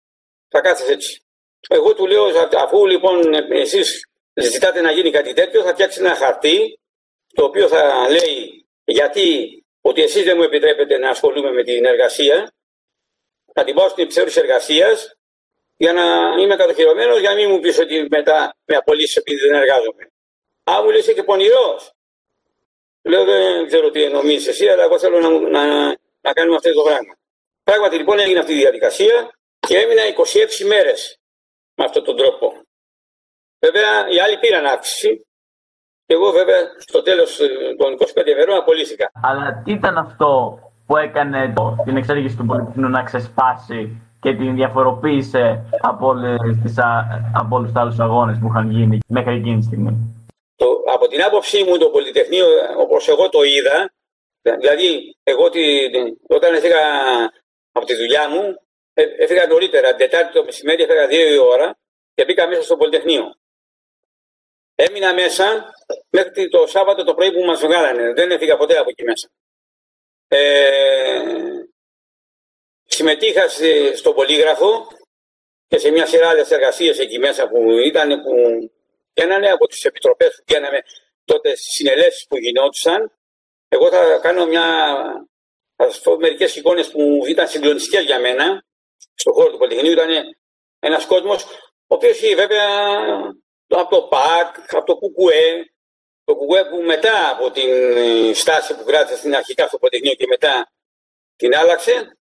Θα 0.48 0.60
κάθεσαι 0.60 0.92
έτσι. 0.92 1.22
Εγώ 1.68 1.94
του 1.94 2.06
λέω, 2.06 2.24
αφού 2.56 2.86
λοιπόν 2.86 3.34
εσείς 3.50 4.08
ζητάτε 4.34 4.80
να 4.80 4.90
γίνει 4.90 5.10
κάτι 5.10 5.32
τέτοιο, 5.32 5.62
θα 5.62 5.72
φτιάξει 5.72 6.00
ένα 6.00 6.14
χαρτί 6.14 6.80
το 7.34 7.44
οποίο 7.44 7.68
θα 7.68 8.08
λέει 8.10 8.66
γιατί 8.84 9.48
ότι 9.80 10.02
εσείς 10.02 10.24
δεν 10.24 10.36
μου 10.36 10.42
επιτρέπετε 10.42 10.98
να 10.98 11.10
ασχολούμαι 11.10 11.52
με 11.52 11.62
την 11.62 11.84
εργασία, 11.84 12.52
θα 13.58 13.64
την 13.64 13.74
πάω 13.74 13.88
στην 13.88 14.04
επιθεώρηση 14.04 14.38
εργασίας 14.40 15.16
για 15.76 15.92
να 15.92 16.04
είμαι 16.40 16.56
κατοχυρωμένος, 16.56 17.18
για 17.20 17.30
να 17.30 17.36
μην 17.36 17.50
μου 17.50 17.60
πεις 17.60 17.78
ότι 17.78 18.06
μετά 18.10 18.56
με 18.64 18.76
απολύσεις 18.76 19.16
επειδή 19.16 19.40
δεν 19.46 19.54
εργάζομαι. 19.54 20.04
Α, 20.70 20.82
μου 20.82 20.90
λες 20.90 21.12
και 21.14 21.22
πονηρός. 21.22 21.92
Λέω 23.02 23.24
δεν 23.24 23.66
ξέρω 23.66 23.90
τι 23.90 24.08
νομίζεις 24.08 24.48
εσύ, 24.48 24.68
αλλά 24.68 24.82
εγώ 24.82 24.98
θέλω 24.98 25.18
να, 25.20 25.30
να, 25.30 25.86
να 26.20 26.32
κάνουμε 26.32 26.56
αυτό 26.56 26.72
το 26.72 26.82
πράγμα. 26.82 27.14
Πράγματι 27.62 27.96
λοιπόν 27.96 28.18
έγινε 28.18 28.38
αυτή 28.38 28.52
η 28.52 28.56
διαδικασία 28.56 29.38
και 29.58 29.78
έμεινα 29.78 30.02
26 30.62 30.66
μέρες 30.66 31.18
με 31.74 31.84
αυτόν 31.84 32.04
τον 32.04 32.16
τρόπο. 32.16 32.52
Βέβαια 33.58 34.08
οι 34.08 34.20
άλλοι 34.20 34.38
πήραν 34.38 34.66
αύξηση 34.66 35.26
εγώ 36.06 36.30
βέβαια 36.30 36.58
στο 36.78 37.02
τέλος 37.02 37.36
των 37.78 37.96
25 38.22 38.26
ημερών 38.26 38.56
απολύθηκα. 38.56 39.10
Αλλά 39.22 39.62
τι 39.64 39.72
ήταν 39.72 39.98
αυτό 39.98 40.58
που 40.88 40.96
έκανε 40.96 41.52
το, 41.56 41.76
την 41.84 41.96
εξέλιξη 41.96 42.36
του 42.36 42.46
Πολυτεχνείου 42.46 42.88
να 42.88 43.02
ξεσπάσει 43.02 44.02
και 44.20 44.34
την 44.34 44.54
διαφοροποίησε 44.54 45.64
από, 45.80 46.14
τις, 46.62 46.74
από 47.34 47.56
όλους 47.56 47.70
τους 47.70 47.80
άλλους 47.80 47.98
αγώνες 47.98 48.38
που 48.38 48.46
είχαν 48.46 48.70
γίνει 48.70 48.98
μέχρι 49.08 49.34
εκείνη 49.34 49.58
τη 49.58 49.64
στιγμή. 49.64 49.92
Το, 50.56 50.66
από 50.94 51.06
την 51.08 51.22
άποψή 51.22 51.64
μου 51.64 51.78
το 51.78 51.88
Πολυτεχνείο 51.88 52.46
όπως 52.78 53.08
εγώ 53.08 53.28
το 53.28 53.42
είδα, 53.42 53.92
δηλαδή 54.60 55.16
εγώ 55.22 55.48
τη, 55.50 55.60
όταν 56.28 56.54
έφυγα 56.54 56.82
από 57.72 57.86
τη 57.86 57.94
δουλειά 57.94 58.28
μου, 58.28 58.42
ε, 58.94 59.02
έφυγα 59.02 59.46
νωρίτερα, 59.46 59.88
την 59.88 59.98
Τετάρτη 59.98 60.32
το 60.32 60.44
μεσημέρι 60.44 60.82
έφυγα 60.82 61.06
δύο 61.06 61.34
η 61.34 61.38
ώρα 61.38 61.78
και 62.14 62.24
μπήκα 62.24 62.48
μέσα 62.48 62.62
στο 62.62 62.76
Πολυτεχνείο. 62.76 63.34
Έμεινα 64.74 65.14
μέσα 65.14 65.74
μέχρι 66.10 66.48
το 66.48 66.66
Σάββατο 66.66 67.04
το 67.04 67.14
πρωί 67.14 67.32
που 67.32 67.44
μας 67.44 67.60
βγάλανε. 67.60 68.12
Δεν 68.12 68.30
έφυγα 68.30 68.56
ποτέ 68.56 68.78
από 68.78 68.90
εκεί 68.90 69.04
μέσα. 69.04 69.28
Ε, 70.28 71.20
συμμετείχα 72.84 73.48
στο 73.94 74.12
πολύγραφο 74.12 74.86
και 75.66 75.78
σε 75.78 75.90
μια 75.90 76.06
σειρά 76.06 76.28
άλλες 76.28 76.50
εργασίες 76.50 76.98
εκεί 76.98 77.18
μέσα 77.18 77.48
που 77.48 77.70
ήταν 77.70 78.22
που 78.22 78.34
γίνανε 79.12 79.50
από 79.50 79.66
τις 79.66 79.84
επιτροπές 79.84 80.36
που 80.36 80.44
γίνανε 80.46 80.82
τότε 81.24 81.56
στις 81.56 81.72
συνελεύσεις 81.72 82.26
που 82.26 82.36
γινόντουσαν. 82.36 83.12
Εγώ 83.68 83.90
θα 83.90 84.18
κάνω 84.22 84.46
μια, 84.46 84.64
θα 85.76 85.90
σας 85.90 86.00
πω 86.00 86.16
μερικές 86.16 86.56
εικόνες 86.56 86.90
που 86.90 87.22
ήταν 87.26 87.48
συγκλονιστικές 87.48 88.04
για 88.04 88.20
μένα 88.20 88.64
στον 89.14 89.32
χώρο 89.32 89.50
του 89.50 89.58
Πολυτεχνείου. 89.58 89.92
Ήταν 89.92 90.10
ένας 90.78 91.06
κόσμος 91.06 91.44
ο 91.86 91.94
οποίος 91.94 92.18
βέβαια 92.34 92.66
από 93.68 93.90
το 93.90 94.02
ΠΑΚ, 94.02 94.74
από 94.74 94.86
το 94.86 94.96
ΚΚΕ, 94.96 95.72
το 96.28 96.34
ΚΚΕ 96.36 96.64
που 96.70 96.82
μετά 96.82 97.30
από 97.30 97.50
την 97.50 97.96
ε, 97.96 98.34
στάση 98.34 98.76
που 98.76 98.84
κράτησε 98.84 99.16
στην 99.16 99.34
αρχικά 99.34 99.66
στο 99.66 99.78
Πολυτεχνείο 99.78 100.14
και 100.14 100.26
μετά 100.26 100.72
την 101.36 101.56
άλλαξε, 101.56 102.18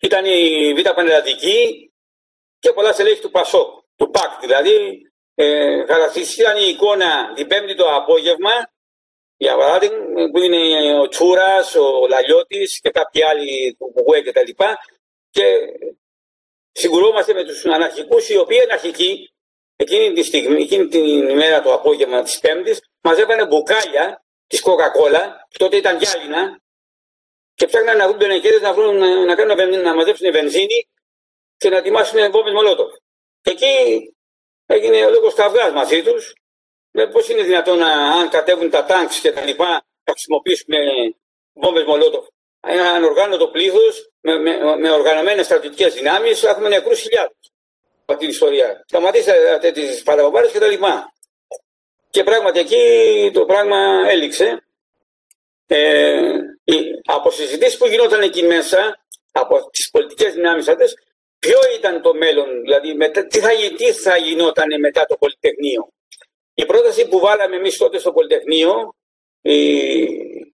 ήταν 0.00 0.24
η 0.24 0.74
Β' 0.74 0.90
Πανελλαδική 0.94 1.92
και 2.58 2.72
πολλά 2.72 2.92
στελέχη 2.92 3.20
του 3.20 3.30
ΠΑΣΟΚ, 3.30 3.84
του 3.96 4.10
ΠΑΚ 4.10 4.40
δηλαδή. 4.40 5.00
Ε, 5.34 5.86
χαρακτηριστική 5.86 6.42
η 6.64 6.68
εικόνα 6.68 7.32
την 7.34 7.46
Πέμπτη 7.46 7.74
το 7.74 7.94
απόγευμα, 7.94 8.72
για 9.36 9.56
παράδειγμα, 9.56 10.30
που 10.30 10.38
είναι 10.38 10.94
ο 10.98 11.08
Τσούρας, 11.08 11.74
ο 11.74 12.06
Λαλιώτης 12.08 12.80
και 12.80 12.90
κάποιοι 12.90 13.22
άλλοι 13.22 13.76
του 13.78 13.92
ΚΚΕ 13.94 14.22
κτλ. 14.22 14.40
Και, 14.40 14.56
και 15.30 15.44
σιγουρόμαστε 16.72 17.34
με 17.34 17.44
τους 17.44 17.64
αναρχικούς, 17.64 18.28
οι 18.28 18.36
οποίοι 18.36 18.60
αναρχικοί 18.60 19.33
εκείνη 19.76 20.12
τη 20.12 20.22
στιγμή, 20.22 20.62
εκείνη 20.62 20.86
την 20.86 21.28
ημέρα 21.28 21.62
το 21.62 21.72
απόγευμα 21.72 22.22
της 22.22 22.38
Πέμπτης, 22.38 22.80
μαζεύανε 23.00 23.46
μπουκάλια 23.46 24.24
της 24.46 24.62
Coca-Cola, 24.64 25.22
τότε 25.58 25.76
ήταν 25.76 25.98
γυάλινα, 25.98 26.58
και 27.54 27.66
ψάχνανε 27.66 27.98
να 27.98 28.06
βρουν 28.06 28.18
πενεκέδες 28.18 28.60
να, 28.60 28.72
βρουν, 28.72 28.96
να, 28.96 29.24
να, 29.24 29.34
κάνουν, 29.34 29.80
να 29.80 29.94
μαζέψουν 29.94 30.32
βενζίνη 30.32 30.88
και 31.56 31.68
να 31.68 31.76
ετοιμάσουν 31.76 32.30
βόμβες 32.30 32.52
μολότοφ. 32.52 32.92
Εκεί 33.42 33.74
έγινε 34.66 35.04
ο 35.04 35.10
λόγος 35.10 35.34
καυγάς 35.34 35.72
μαζί 35.72 36.02
τους, 36.02 36.32
με 36.90 37.10
πώς 37.10 37.28
είναι 37.28 37.42
δυνατόν 37.42 37.78
να, 37.78 37.90
αν 37.92 38.28
κατέβουν 38.28 38.70
τα 38.70 38.84
τάγκς 38.84 39.20
και 39.20 39.32
τα 39.32 39.44
λοιπά, 39.44 39.68
να 40.04 40.12
χρησιμοποιήσουμε 40.12 40.78
βόμβες 41.52 41.84
μολότοφ. 41.84 42.26
Ένα 42.66 42.90
ανοργάνωτο 42.90 43.48
πλήθος 43.48 44.10
με, 44.20 44.38
με, 44.38 44.76
με 44.76 44.90
οργανωμένες 44.90 45.44
στρατιωτικές 45.44 45.94
δυνάμεις 45.94 46.42
έχουμε 46.42 46.68
νεκρούς 46.68 47.00
χιλιάδες 47.00 47.36
από 47.40 47.43
την 48.18 48.28
ιστορία. 48.28 48.84
Σταματήστε 48.86 49.70
τις 49.74 50.02
παραβολέ 50.02 50.48
και 50.48 50.58
τα 50.58 50.66
λοιπά. 50.66 51.12
Και 52.10 52.24
πράγματι 52.24 52.58
εκεί 52.58 53.30
το 53.32 53.44
πράγμα 53.44 54.04
έληξε. 54.08 54.66
Ε, 55.66 56.38
από 57.04 57.30
συζητήσει 57.30 57.78
που 57.78 57.86
γινόταν 57.86 58.22
εκεί 58.22 58.42
μέσα, 58.42 59.06
από 59.32 59.70
τις 59.70 59.90
πολιτικές 59.90 60.34
δυνάμεις 60.34 60.68
αυτές, 60.68 60.94
ποιο 61.38 61.58
ήταν 61.78 62.02
το 62.02 62.14
μέλλον, 62.14 62.60
δηλαδή 62.60 62.94
μετά, 62.94 63.26
τι, 63.26 63.38
θα, 63.38 63.48
τι 63.76 63.92
θα 63.92 64.16
γινόταν 64.16 64.80
μετά 64.80 65.04
το 65.06 65.16
Πολυτεχνείο. 65.16 65.92
Η 66.54 66.66
πρόταση 66.66 67.08
που 67.08 67.18
βάλαμε 67.18 67.56
εμείς 67.56 67.76
τότε 67.76 67.98
στο 67.98 68.12
Πολυτεχνείο, 68.12 68.94
η, 69.40 69.68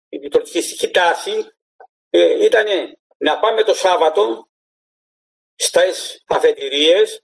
η 0.10 0.28
τροτσκιστική 0.30 0.92
τάση, 0.92 1.52
ε, 2.10 2.46
ήταν 2.46 2.66
να 3.18 3.40
πάμε 3.40 3.64
το 3.64 3.74
Σάββατο 3.74 4.48
στις 5.56 6.24
αφετηρίες 6.28 7.22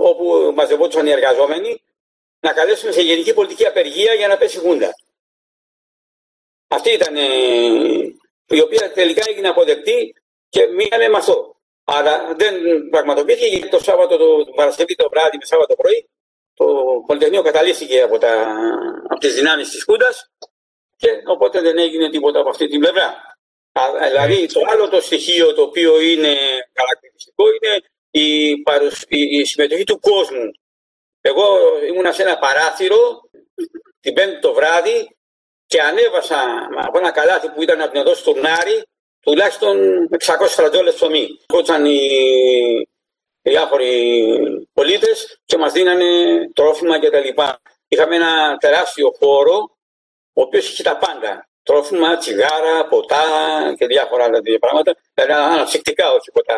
όπου 0.00 0.52
μαζευόντουσαν 0.54 1.06
οι 1.06 1.10
εργαζόμενοι, 1.10 1.82
να 2.40 2.52
καλέσουν 2.52 2.92
σε 2.92 3.00
γενική 3.00 3.34
πολιτική 3.34 3.66
απεργία 3.66 4.14
για 4.14 4.28
να 4.28 4.36
πέσει 4.36 4.58
γούντα. 4.58 4.94
Αυτή 6.68 6.90
ήταν 6.92 7.16
η 8.46 8.60
οποία 8.60 8.92
τελικά 8.92 9.22
έγινε 9.28 9.48
αποδεκτή 9.48 10.14
και 10.48 10.66
μείναμε 10.66 11.08
με 11.08 11.16
αυτό. 11.16 11.56
Αλλά 11.84 12.34
δεν 12.34 12.54
πραγματοποιήθηκε 12.90 13.46
γιατί 13.46 13.68
το 13.68 13.78
Σάββατο, 13.78 14.16
το 14.44 14.52
Παρασκευή 14.54 14.94
το 14.94 15.08
βράδυ 15.08 15.36
με 15.36 15.44
Σάββατο 15.44 15.74
πρωί, 15.74 16.08
το 16.54 16.64
Πολυτεχνείο 17.06 17.42
καταλήφθηκε 17.42 18.00
από, 18.00 18.18
τα, 18.18 18.56
από 19.08 19.20
τις 19.20 19.34
δυνάμεις 19.34 19.70
της 19.70 19.84
Χούντας 19.84 20.30
και 20.96 21.08
οπότε 21.26 21.60
δεν 21.60 21.78
έγινε 21.78 22.10
τίποτα 22.10 22.40
από 22.40 22.48
αυτή 22.48 22.68
την 22.68 22.80
πλευρά. 22.80 23.36
Δηλαδή 24.08 24.46
το 24.46 24.60
άλλο 24.72 24.88
το 24.88 25.00
στοιχείο 25.00 25.54
το 25.54 25.62
οποίο 25.62 26.00
είναι 26.00 26.36
χαρακτηριστικό 26.74 27.44
είναι 27.48 27.82
η, 28.20 28.56
παρουσ... 28.62 29.02
η 29.08 29.44
συμμετοχή 29.44 29.84
του 29.84 30.00
κόσμου. 30.00 30.50
Εγώ 31.20 31.58
ήμουνα 31.88 32.12
σε 32.12 32.22
ένα 32.22 32.38
παράθυρο 32.38 33.20
την 34.00 34.14
πέμπτη 34.14 34.38
το 34.38 34.52
βράδυ 34.52 35.16
και 35.66 35.80
ανέβασα 35.80 36.68
από 36.76 36.98
ένα 36.98 37.10
καλάθι 37.10 37.48
που 37.48 37.62
ήταν 37.62 37.80
από 37.80 37.90
την 37.90 38.00
οδός 38.00 38.18
Στουρνάρη 38.18 38.82
τουλάχιστον 39.20 39.78
600 40.10 40.46
φραντζόλες 40.48 40.94
ψωμί. 40.94 41.28
Κότσαν 41.46 41.84
οι, 41.84 41.98
διάφοροι 43.50 44.24
πολίτες 44.72 45.40
και 45.44 45.56
μας 45.56 45.72
δίνανε 45.72 46.06
τρόφιμα 46.54 46.98
κτλ. 46.98 47.28
Είχαμε 47.88 48.16
ένα 48.16 48.56
τεράστιο 48.56 49.10
χώρο, 49.18 49.56
ο 50.32 50.42
οποίος 50.42 50.70
είχε 50.72 50.82
τα 50.82 50.96
πάντα. 50.96 51.48
Τρόφιμα, 51.62 52.16
τσιγάρα, 52.16 52.86
ποτά 52.88 53.24
και 53.78 53.86
διάφορα 53.86 54.24
άλλα 54.24 54.40
τέτοια 54.40 54.58
πράγματα. 54.58 54.96
Δηλαδή 55.14 55.32
αναψυκτικά, 55.32 56.12
όχι 56.12 56.30
ποτά. 56.32 56.56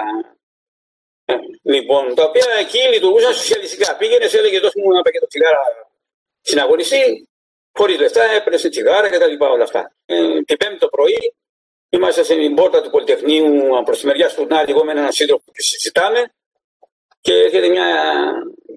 Ε, 1.31 1.35
λοιπόν, 1.63 2.15
τα 2.15 2.25
οποία 2.25 2.47
εκεί 2.61 2.79
λειτουργούσαν 2.93 3.35
σοσιαλιστικά. 3.35 3.97
Πήγαινε, 3.97 4.25
έλεγε 4.33 4.61
δώσ' 4.61 4.75
μου 4.75 4.93
ένα 4.93 5.03
πακέτο 5.03 5.27
τσιγάρα 5.27 5.63
στην 6.41 6.61
αγωνιστή, 6.61 7.29
χωρίς 7.73 7.99
λεφτά, 7.99 8.25
έπαιρνες 8.25 8.69
τσιγάρα 8.69 9.09
κτλ. 9.09 9.45
Όλα 9.45 9.63
αυτά. 9.63 9.93
Ε, 10.07 10.43
την 10.43 10.57
Πέμπτη 10.57 10.79
το 10.79 10.89
πρωί 10.89 11.35
είμαστε 11.89 12.23
στην 12.23 12.55
πόρτα 12.55 12.83
του 12.83 12.91
Πολυτεχνείου 12.91 13.83
προς 13.85 14.01
τη 14.01 14.07
μεριά 14.07 14.29
του 14.29 14.47
Νάρη, 14.47 14.71
εγώ 14.71 14.85
με 14.85 14.93
έναν 14.93 15.13
σύντροφο 15.13 15.45
που 15.45 15.53
συζητάμε 15.55 16.33
και 17.21 17.35
έρχεται 17.35 17.69
μια 17.69 17.89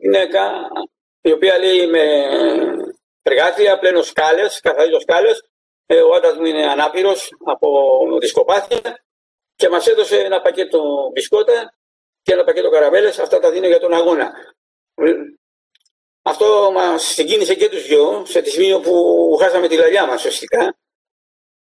γυναίκα 0.01 0.51
η 1.21 1.31
οποία 1.31 1.57
λέει 1.57 1.87
με 1.87 2.03
εργάτρια, 3.21 3.79
πλένω 3.79 4.01
σκάλες, 4.01 4.59
καθαρίζω 4.59 4.99
σκάλες. 4.99 5.43
Ε, 5.85 6.01
ο 6.01 6.13
άντρας 6.13 6.37
μου 6.37 6.45
είναι 6.45 6.65
ανάπηρος 6.65 7.29
από 7.45 7.67
δισκοπάθεια 8.19 9.03
και 9.55 9.69
μας 9.69 9.87
έδωσε 9.87 10.17
ένα 10.17 10.41
πακέτο 10.41 11.09
μπισκότα 11.13 11.73
και 12.21 12.33
ένα 12.33 12.43
πακέτο 12.43 12.69
καραβέλε. 12.69 13.07
Αυτά 13.07 13.39
τα 13.39 13.51
δίνω 13.51 13.67
για 13.67 13.79
τον 13.79 13.93
αγώνα. 13.93 14.31
Αυτό 16.21 16.71
μας 16.73 17.03
συγκίνησε 17.03 17.55
και 17.55 17.69
τους 17.69 17.87
δυο 17.87 18.25
σε 18.25 18.41
τη 18.41 18.49
σημείο 18.49 18.79
που 18.79 18.93
χάσαμε 19.41 19.67
τη 19.67 19.75
λαλιά 19.75 20.05
μας 20.07 20.15
ουσιαστικά 20.15 20.77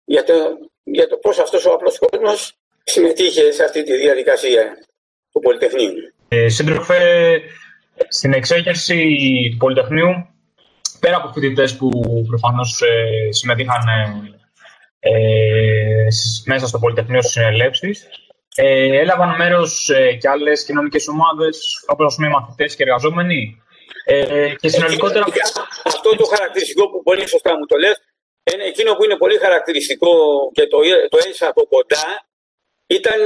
για 0.04 0.24
το, 0.24 0.34
για 0.82 1.08
το 1.08 1.16
πώς 1.16 1.38
αυτός 1.38 1.66
ο 1.66 1.72
απλός 1.72 1.98
κόσμος 1.98 2.54
συμμετείχε 2.84 3.52
σε 3.52 3.64
αυτή 3.64 3.82
τη 3.82 3.96
διαδικασία 3.96 4.78
του 5.32 5.40
Πολυτεχνείου. 5.40 5.92
Ε, 6.28 6.48
σύντροφε, 6.48 7.40
στην 8.08 8.32
εξέγερση 8.32 8.96
του 9.50 9.56
Πολυτεχνείου, 9.56 10.28
πέρα 11.00 11.16
από 11.16 11.32
φοιτητές 11.32 11.76
που 11.76 11.90
προφανώς 12.26 12.82
ε, 12.82 13.32
συμμετείχαν 13.32 13.82
ε, 13.88 15.10
ε, 15.10 16.06
μέσα 16.44 16.66
στο 16.66 16.78
Πολυτεχνείο 16.78 17.20
στις 17.20 17.32
συνελεύσεις, 17.32 18.08
ε, 18.54 18.98
έλαβαν 18.98 19.36
μέρος 19.36 19.88
ε, 19.88 20.12
και 20.12 20.28
άλλες 20.28 20.64
κοινωνικές 20.64 21.08
ομάδες, 21.08 21.84
όπως 21.86 22.12
α 22.12 22.16
πούμε 22.16 22.28
μαθητές 22.28 22.76
και 22.76 22.82
εργαζόμενοι. 22.82 23.62
Ε, 24.04 24.54
και 24.60 24.68
συνολικότερα. 24.68 25.24
Αυτό 25.84 26.16
το 26.16 26.24
χαρακτηριστικό 26.24 26.90
που 26.90 27.02
πολύ 27.02 27.28
σωστά 27.28 27.58
μου 27.58 27.66
το 27.66 27.76
λες, 27.76 28.00
είναι 28.52 28.64
εκείνο 28.64 28.94
που 28.94 29.04
είναι 29.04 29.16
πολύ 29.16 29.36
χαρακτηριστικό 29.38 30.10
και 30.52 30.66
το, 30.66 30.78
το 31.08 31.18
έζησα 31.18 31.48
από 31.48 31.62
κοντά, 31.66 32.28
ήταν 32.86 33.22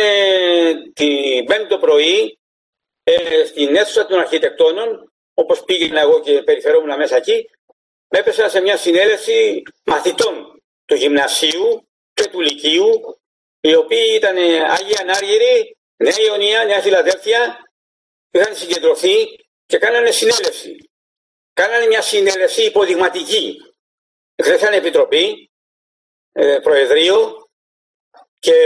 την 0.95 1.45
Πέμπτη 1.45 1.69
το 1.69 1.78
πρωί 1.78 2.38
ε, 3.04 3.45
στην 3.45 3.76
αίθουσα 3.76 4.07
των 4.07 4.19
αρχιτεκτόνων, 4.19 5.12
όπως 5.35 5.64
πήγαινα 5.64 6.00
εγώ 6.00 6.21
και 6.21 6.43
περιφερόμουν 6.43 6.97
μέσα 6.97 7.16
εκεί, 7.16 7.50
έπεσα 8.09 8.49
σε 8.49 8.61
μια 8.61 8.76
συνέλευση 8.76 9.62
μαθητών 9.85 10.62
του 10.85 10.95
γυμνασίου 10.95 11.88
και 12.14 12.28
του 12.28 12.40
λυκείου, 12.40 13.19
οι 13.66 13.75
οποίοι 13.75 14.12
ήταν 14.14 14.37
Άγιοι 14.76 14.97
Ανάργυροι, 15.00 15.76
Νέα 15.97 16.21
Ιωνία, 16.26 16.64
Νέα 16.64 16.80
Φιλαδέλφια, 16.80 17.56
είχαν 18.30 18.56
συγκεντρωθεί 18.56 19.14
και 19.66 19.78
κάνανε 19.78 20.11
συνέλευση. 20.11 20.76
Κάνανε 21.52 21.87
μια 21.87 22.02
συνέλευση 22.02 22.64
υποδειγματική. 22.64 23.56
Χρειάζανε 24.42 24.76
επιτροπή, 24.76 25.50
ε, 26.33 26.59
προεδρείο 26.62 27.49
και 28.38 28.59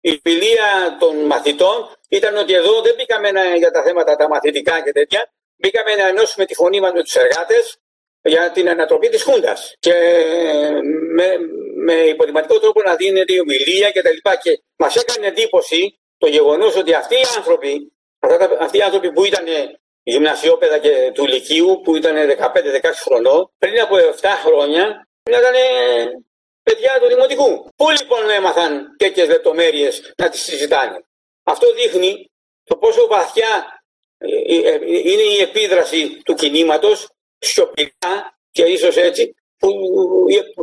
η 0.00 0.20
φιλία 0.22 0.96
των 1.00 1.16
μαθητών 1.16 1.96
ήταν 2.08 2.36
ότι 2.36 2.54
εδώ 2.54 2.80
δεν 2.80 2.94
μπήκαμε 2.94 3.30
για 3.56 3.70
τα 3.70 3.82
θέματα 3.82 4.16
τα 4.16 4.28
μαθητικά 4.28 4.82
και 4.82 4.92
τέτοια, 4.92 5.32
μπήκαμε 5.56 5.94
να 5.94 6.08
ενώσουμε 6.08 6.44
τη 6.44 6.54
φωνή 6.54 6.80
μας 6.80 6.92
με 6.92 7.02
τους 7.02 7.14
εργάτες 7.14 7.78
για 8.22 8.50
την 8.50 8.68
ανατροπή 8.68 9.08
της 9.08 9.22
Χούντας 9.22 9.74
και 9.78 9.94
με, 11.14 11.38
με 11.88 11.94
υποδηματικό 11.94 12.58
τρόπο 12.58 12.80
να 12.82 12.94
δίνεται 12.96 13.32
η 13.32 13.40
ομιλία 13.40 13.90
και 13.90 14.02
τα 14.02 14.10
λοιπά 14.10 14.36
και 14.36 14.52
μας 14.76 14.96
έκανε 14.96 15.26
εντύπωση 15.26 15.98
το 16.18 16.26
γεγονός 16.28 16.76
ότι 16.76 16.92
αυτοί 16.94 17.14
οι 17.14 17.26
άνθρωποι 17.36 17.92
αυτοί 18.60 18.78
οι 18.78 18.82
άνθρωποι 18.82 19.12
που 19.12 19.24
ήταν 19.24 19.44
γυμνασιόπαιδα 20.02 20.78
και 20.78 21.10
του 21.14 21.26
Λυκείου 21.26 21.80
που 21.84 21.96
ήταν 21.96 22.16
15-16 22.16 22.52
χρονών 23.04 23.52
πριν 23.58 23.80
από 23.80 23.96
7 24.20 24.26
χρόνια 24.44 25.08
ήταν 25.30 25.54
παιδιά 26.62 26.92
του 27.00 27.08
Δημοτικού. 27.08 27.68
Πού 27.76 27.90
λοιπόν 27.90 28.30
έμαθαν 28.30 28.96
τέτοιες 28.96 29.28
λεπτομέρειες 29.28 30.12
να 30.16 30.28
τις 30.28 30.42
συζητάνε. 30.42 31.04
Αυτό 31.42 31.72
δείχνει 31.72 32.30
το 32.64 32.76
πόσο 32.76 33.06
βαθιά 33.06 33.80
ε, 34.18 34.26
ε, 34.54 34.72
ε, 34.72 34.78
είναι 34.84 35.22
η 35.22 35.40
επίδραση 35.40 36.22
του 36.24 36.34
κινήματος 36.34 37.08
σιωπηρά 37.38 38.38
και 38.50 38.62
ίσως 38.62 38.96
έτσι 38.96 39.34
που 39.58 39.70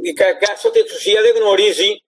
η 0.02 0.14
κάθε 0.14 0.70
εξουσία 0.74 1.22
δεν 1.22 1.36
γνωρίζει 1.36 2.04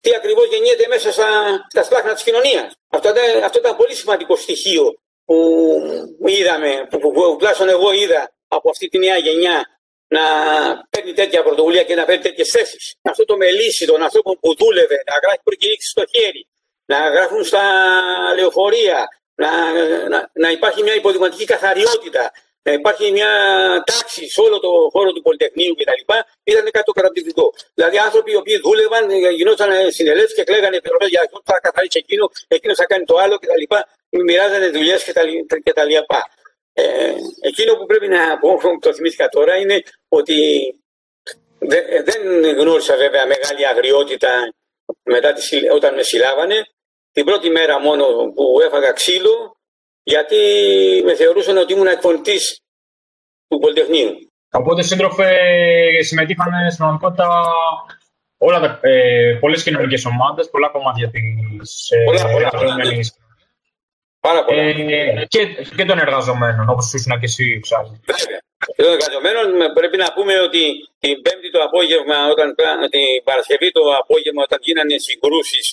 τι 0.00 0.14
ακριβώς 0.14 0.46
γεννιέται 0.48 0.86
μέσα 0.88 1.12
στα, 1.12 1.28
στα 1.70 1.82
σπλάχνα 1.82 2.12
της 2.12 2.22
κοινωνίας. 2.22 2.72
Αυτό 2.88 3.08
ήταν, 3.08 3.42
αυτό 3.42 3.58
ήταν 3.58 3.76
πολύ 3.76 3.94
σημαντικό 3.94 4.36
στοιχείο 4.36 4.94
που 5.24 6.28
είδαμε, 6.28 6.86
που, 6.90 6.98
που, 6.98 7.10
που, 7.10 7.36
τουλάχιστον 7.38 7.68
εγώ 7.68 7.92
είδα 7.92 8.34
από 8.48 8.70
αυτή 8.70 8.88
τη 8.88 8.98
νέα 8.98 9.16
γενιά 9.16 9.66
να 10.08 10.22
παίρνει 10.90 11.12
τέτοια 11.12 11.42
πρωτοβουλία 11.42 11.82
και 11.82 11.94
να 11.94 12.04
παίρνει 12.04 12.22
τέτοιες 12.22 12.50
θέσεις. 12.50 12.94
Αυτό 13.02 13.24
το 13.24 13.36
μελίσι 13.36 13.86
των 13.86 14.02
ανθρώπων 14.02 14.38
που 14.40 14.54
δούλευε, 14.54 15.02
να 15.06 15.14
γράφει 15.22 15.40
προκηρύξεις 15.42 15.90
στο 15.90 16.04
χέρι, 16.12 16.48
να 16.84 17.08
γράφουν 17.08 17.44
στα 17.44 17.62
λεωφορεία, 18.36 19.08
να, 19.34 19.50
να, 20.08 20.30
να 20.32 20.50
υπάρχει 20.50 20.82
μια 20.82 20.94
υποδειγματική 20.94 21.44
καθαριότητα, 21.44 22.32
να 22.62 22.72
υπάρχει 22.72 23.12
μια 23.12 23.30
τάξη 23.90 24.30
σε 24.30 24.40
όλο 24.40 24.58
το 24.60 24.68
χώρο 24.92 25.12
του 25.12 25.22
Πολυτεχνείου 25.22 25.74
κτλ. 25.74 26.02
Ήταν 26.44 26.64
κάτι 26.70 26.84
το 26.84 26.92
καταπληκτικό. 26.92 27.54
Δηλαδή 27.74 27.98
άνθρωποι 27.98 28.30
οι 28.32 28.36
οποίοι 28.36 28.58
δούλευαν, 28.58 29.10
γινόταν 29.10 29.70
συνελεύσει 29.90 30.34
και 30.34 30.44
κλαίγανε 30.44 30.80
πληρωμέ 30.80 31.06
για 31.06 31.20
αυτό 31.24 31.40
θα 31.44 31.60
καθαρίσει 31.60 31.98
εκείνο, 31.98 32.30
εκείνος 32.48 32.76
θα 32.76 32.84
κάνει 32.84 33.04
το 33.04 33.16
άλλο 33.16 33.36
κτλ. 33.38 33.64
Μοιράζανε 34.24 34.68
δουλειές 34.68 35.04
κτλ. 35.04 35.92
Ε, 36.74 37.14
εκείνο 37.40 37.76
που 37.76 37.86
πρέπει 37.86 38.08
να 38.08 38.38
πω, 38.38 38.78
το 38.80 38.94
θυμήθηκα 38.94 39.28
τώρα, 39.28 39.56
είναι 39.56 39.82
ότι 40.08 40.38
δεν 42.04 42.20
γνώρισα 42.58 42.96
βέβαια 42.96 43.26
μεγάλη 43.26 43.66
αγριότητα 43.66 44.54
μετά 45.02 45.32
τη, 45.32 45.68
όταν 45.68 45.94
με 45.94 46.02
συλλάβανε. 46.02 46.66
Την 47.12 47.24
πρώτη 47.24 47.50
μέρα 47.50 47.80
μόνο 47.80 48.32
που 48.34 48.60
έφαγα 48.62 48.92
ξύλο, 48.92 49.56
γιατί 50.02 50.36
με 51.04 51.14
θεωρούσαν 51.14 51.56
ότι 51.56 51.72
ήμουν 51.72 51.86
εκφωνητής 51.86 52.60
του 53.48 53.58
Πολυτεχνείου. 53.58 54.32
Οπότε, 54.50 54.82
σύντροφε, 54.82 55.28
συμμετείχαν 56.02 56.52
στην 56.70 56.76
πραγματικότητα 56.76 57.44
όλα 58.38 58.60
τα, 58.60 58.88
ε, 58.88 59.36
πολλές 59.40 59.62
κοινωνικές 59.62 60.04
ομάδες, 60.04 60.50
πολλά 60.50 60.68
κομμάτια 60.68 61.10
της 61.10 61.90
ε, 61.90 62.04
πολλά, 62.04 62.22
πολλά, 62.30 62.76
Πάρα 64.20 64.44
πολλά. 64.44 64.62
Ε, 64.62 65.24
και, 65.28 65.42
και 65.76 65.84
των 65.84 65.98
εργαζομένων, 65.98 66.68
όπως 66.68 66.92
ήσουν 66.92 67.12
και 67.20 67.28
εσύ, 67.30 67.60
Ξάρι. 67.60 68.00
Βέβαια. 68.10 68.38
Και 68.76 68.82
των 68.82 68.92
εργαζομένων 68.96 69.46
πρέπει 69.78 69.96
να 70.04 70.08
πούμε 70.16 70.34
ότι 70.46 70.62
την 71.02 71.14
Πέμπτη 71.24 71.48
το 71.54 71.60
απόγευμα, 71.68 72.18
όταν, 72.32 72.46
την 72.94 73.08
Παρασκευή 73.28 73.68
το 73.78 73.82
απόγευμα, 74.02 74.42
όταν 74.46 74.58
γίνανε 74.66 74.96
συγκρούσεις 75.06 75.64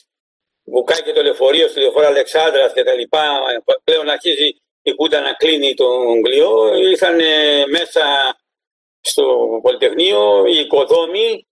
που 0.64 0.84
και 1.06 1.14
το 1.14 1.22
λεωφορείο 1.22 1.68
στο 1.68 1.80
λεωφορείο 1.82 2.08
Αλεξάνδρα 2.08 2.72
και 2.76 2.84
τα 2.84 2.94
λοιπά, 2.94 3.42
πλέον 3.84 4.10
αρχίζει 4.10 4.56
η 4.82 4.94
Κούντα 4.94 5.22
να 5.22 5.34
κλείνει 5.34 5.74
τον 5.74 6.22
κλειό. 6.22 6.76
Ήρθαν 6.76 7.20
μέσα 7.70 8.04
στο 9.02 9.24
Πολυτεχνείο 9.62 10.46
οι 10.46 10.58
οικοδόμοι 10.60 11.48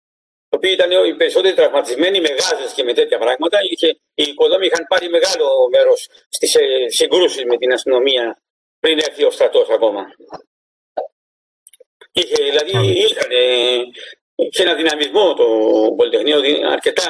οι 0.50 0.56
οποίοι 0.56 0.72
ήταν 0.74 0.92
οι 1.06 1.16
περισσότεροι 1.16 1.56
τραυματισμένοι 1.56 2.22
με 2.22 2.28
γάζες 2.28 2.74
και 2.74 2.84
με 2.84 2.94
τέτοια 2.94 3.18
πράγματα. 3.18 3.58
Είχε, 3.70 3.88
οι 4.14 4.24
οικοδόμοι 4.24 4.66
είχαν 4.66 4.86
πάρει 4.88 5.10
μεγάλο 5.10 5.48
μέρος 5.72 6.10
στις 6.30 6.56
ε, 6.56 6.90
συγκρούσεις 6.90 7.44
με 7.44 7.58
την 7.58 7.74
αστυνομία 7.74 8.42
πριν 8.80 9.00
έρθει 9.00 9.24
ο 9.24 9.32
στρατός 9.32 9.70
ακόμα. 9.70 10.06
Είχε, 12.12 12.36
δηλαδή 12.44 12.72
είχαν, 12.98 13.32
είχε 14.36 14.62
ένα 14.64 14.76
δυναμισμό 14.76 15.34
το 15.34 15.46
Πολυτεχνείο 15.96 16.40
αρκετά 16.72 17.10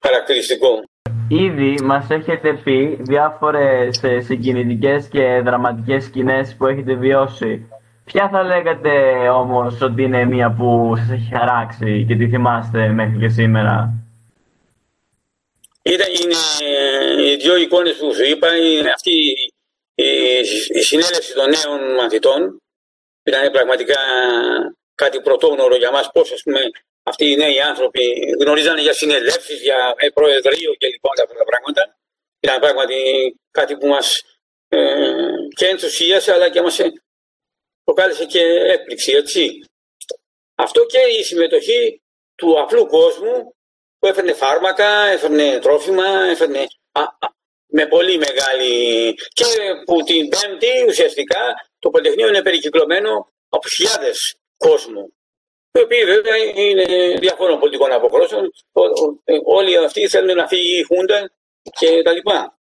χαρακτηριστικό. 0.00 0.82
Ήδη 1.28 1.80
μας 1.82 2.10
έχετε 2.10 2.60
πει 2.64 2.98
διάφορες 3.00 4.02
ε, 4.02 4.20
συγκινητικές 4.20 5.08
και 5.08 5.40
δραματικές 5.44 6.04
σκηνές 6.04 6.54
που 6.58 6.66
έχετε 6.66 6.94
βιώσει. 6.94 7.68
Ποια 8.04 8.28
θα 8.28 8.42
λέγατε 8.42 8.90
όμως 9.28 9.80
ότι 9.80 10.02
είναι 10.02 10.24
μία 10.24 10.54
που 10.58 10.94
σας 10.96 11.10
έχει 11.10 11.34
χαράξει 11.34 12.04
και 12.08 12.16
τη 12.16 12.28
θυμάστε 12.28 12.88
μέχρι 12.88 13.18
και 13.18 13.28
σήμερα; 13.28 13.92
Ήταν 15.82 16.08
είναι, 16.22 16.38
οι 17.30 17.36
δύο 17.36 17.56
εικόνες 17.56 17.96
που 17.96 18.14
σου 18.14 18.24
είπα, 18.24 18.56
είναι 18.56 18.90
αυτή 18.90 19.10
η, 19.94 20.04
η 20.78 20.82
συνέλευση 20.82 21.34
των 21.34 21.46
νέων 21.48 21.94
μαθητών. 21.94 22.60
Ήταν 23.22 23.50
πραγματικά 23.50 24.00
κάτι 24.94 25.20
πρωτόγνωρο 25.20 25.76
για 25.76 25.90
μας 25.90 26.10
πώς 26.12 26.32
ας 26.32 26.42
πούμε, 26.42 26.60
αυτοί 27.10 27.30
οι 27.30 27.36
νέοι 27.36 27.60
άνθρωποι 27.60 28.34
γνωρίζανε 28.40 28.80
για 28.80 28.92
συνελεύσεις, 28.92 29.60
για 29.60 29.94
προεδρείο 30.14 30.74
και 30.74 30.86
λοιπόν 30.86 31.12
αυτά 31.22 31.34
τα 31.34 31.44
πράγματα. 31.44 31.96
Ήταν 32.40 32.60
πράγματι 32.60 32.98
κάτι 33.50 33.76
που 33.76 33.86
μας 33.86 34.22
ε, 34.68 34.78
και 35.56 35.66
ενθουσίασε 35.66 36.32
αλλά 36.32 36.48
και 36.48 36.60
μας 36.60 36.80
προκάλεσε 37.84 38.24
και 38.24 38.42
έκπληξη, 38.74 39.12
έτσι. 39.12 39.64
Αυτό 40.54 40.86
και 40.86 40.98
η 41.18 41.22
συμμετοχή 41.22 42.02
του 42.34 42.60
απλού 42.60 42.86
κόσμου 42.86 43.54
που 43.98 44.06
έφερνε 44.06 44.32
φάρμακα, 44.32 45.06
έφερνε 45.06 45.58
τρόφιμα, 45.58 46.06
έφερνε 46.30 46.66
με 47.66 47.86
πολύ 47.86 48.18
μεγάλη... 48.18 49.14
και 49.14 49.44
που 49.84 50.02
την 50.02 50.28
Πέμπτη 50.28 50.84
ουσιαστικά 50.88 51.40
το 51.78 51.90
Πολυτεχνείο 51.90 52.28
είναι 52.28 52.42
περικυκλωμένο 52.42 53.32
από 53.48 53.68
χιλιάδες 53.68 54.36
κόσμου 54.56 55.15
οι 55.78 55.82
οποίοι 55.82 56.04
βέβαια 56.04 56.36
είναι 56.36 56.84
διαφόρων 57.18 57.58
πολιτικών 57.58 57.92
αποχρώσεων. 57.92 58.52
Όλοι 59.44 59.76
αυτοί 59.76 60.08
θέλουν 60.08 60.36
να 60.36 60.46
φύγει 60.46 60.78
η 60.78 60.82
Χούντα 60.82 61.30
και 61.78 62.02
τα 62.02 62.12
λοιπά. 62.12 62.58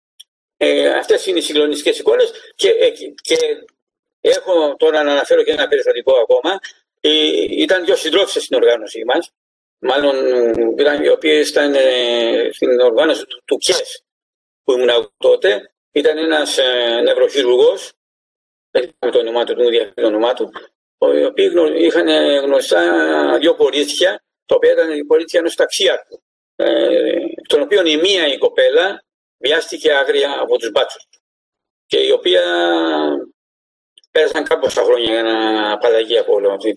Ε, 0.57 0.89
αυτές 0.89 1.27
είναι 1.27 1.39
οι 1.39 1.43
συγκλονιστικές 1.43 1.99
εικόνες 1.99 2.33
και, 2.55 2.69
ε, 2.69 2.91
και 3.23 3.37
έχω 4.21 4.77
τώρα 4.77 5.03
να 5.03 5.11
αναφέρω 5.11 5.43
και 5.43 5.51
ένα 5.51 5.69
περιστατικό 5.69 6.13
ακόμα. 6.17 6.59
Ε, 7.01 7.11
ήταν 7.49 7.85
δύο 7.85 7.97
συντρόφισε 7.97 8.41
στην 8.41 8.57
οργάνωσή 8.57 9.05
μας, 9.05 9.33
μάλλον 9.79 10.17
ήταν 10.79 11.03
οι 11.05 11.09
οποίες 11.09 11.49
ήταν 11.49 11.75
ε, 11.75 12.51
στην 12.53 12.81
οργάνωση 12.81 13.27
του, 13.27 13.43
του 13.45 13.57
ΚΕΣ 13.57 14.05
που 14.65 14.73
ήμουν 14.73 15.13
τότε. 15.17 15.73
Ήταν 15.93 16.19
ένας 16.19 16.59
ε, 16.59 17.01
νευροχειρουργός, 17.03 17.93
δεν 18.71 18.83
θυμάμαι 18.83 19.17
το 19.17 19.19
όνομά 19.19 19.45
του, 19.45 19.55
δεν 19.55 19.95
το 19.95 20.07
όνομά 20.07 20.33
του, 20.33 20.51
οι 21.11 21.25
οποίοι 21.25 21.51
είχαν 21.77 22.09
γνωστά 22.45 23.39
δύο 23.39 23.55
κορίτσια, 23.55 24.25
τα 24.47 24.55
οποία 24.55 24.73
ήταν 24.73 25.07
κορίτσια 25.07 25.41
ενός 25.41 25.55
ταξίαρχου, 25.55 26.23
ε, 26.57 27.17
τον 27.49 27.63
οποίο 27.63 27.87
η 27.87 27.97
μία 27.97 28.27
η 28.27 28.39
κοπέλα 28.39 29.05
βιάστηκε 29.39 29.93
άγρια 29.93 30.41
από 30.41 30.59
τους 30.59 30.71
μπάτσους 30.71 31.07
και 31.87 31.99
η 31.99 32.11
οποία 32.11 32.43
πέρασαν 34.11 34.45
κάμποσα 34.45 34.83
χρόνια 34.83 35.13
για 35.13 35.23
να 35.23 35.73
απαλλαγεί 35.73 36.19
από 36.19 36.33
όλο 36.35 36.53
αυτό 36.53 36.73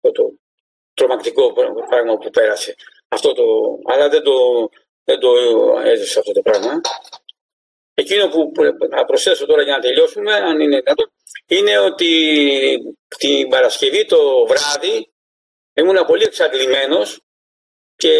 το, 0.00 0.12
το 0.12 0.34
τρομακτικό 0.94 1.52
πράγμα 1.88 2.16
που 2.16 2.30
πέρασε. 2.30 2.74
Αυτό 3.08 3.32
το, 3.32 3.44
αλλά 3.84 4.08
δεν 4.08 4.22
το, 4.22 4.32
δεν 5.04 5.18
το 5.18 5.30
έζησε 5.84 6.18
αυτό 6.18 6.32
το 6.32 6.40
πράγμα. 6.42 6.80
Εκείνο 7.94 8.28
που 8.28 8.52
θα 8.90 9.04
προσθέσω 9.04 9.46
τώρα 9.46 9.62
για 9.62 9.72
να 9.72 9.80
τελειώσουμε, 9.80 10.32
αν 10.32 10.60
είναι 10.60 10.80
δυνατόν, 10.80 11.12
είναι 11.46 11.78
ότι 11.78 12.10
την 13.18 13.48
Παρασκευή 13.48 14.04
το 14.04 14.46
βράδυ 14.46 15.12
ήμουν 15.74 16.06
πολύ 16.06 16.24
εξαντλημένος 16.24 17.20
και 17.96 18.12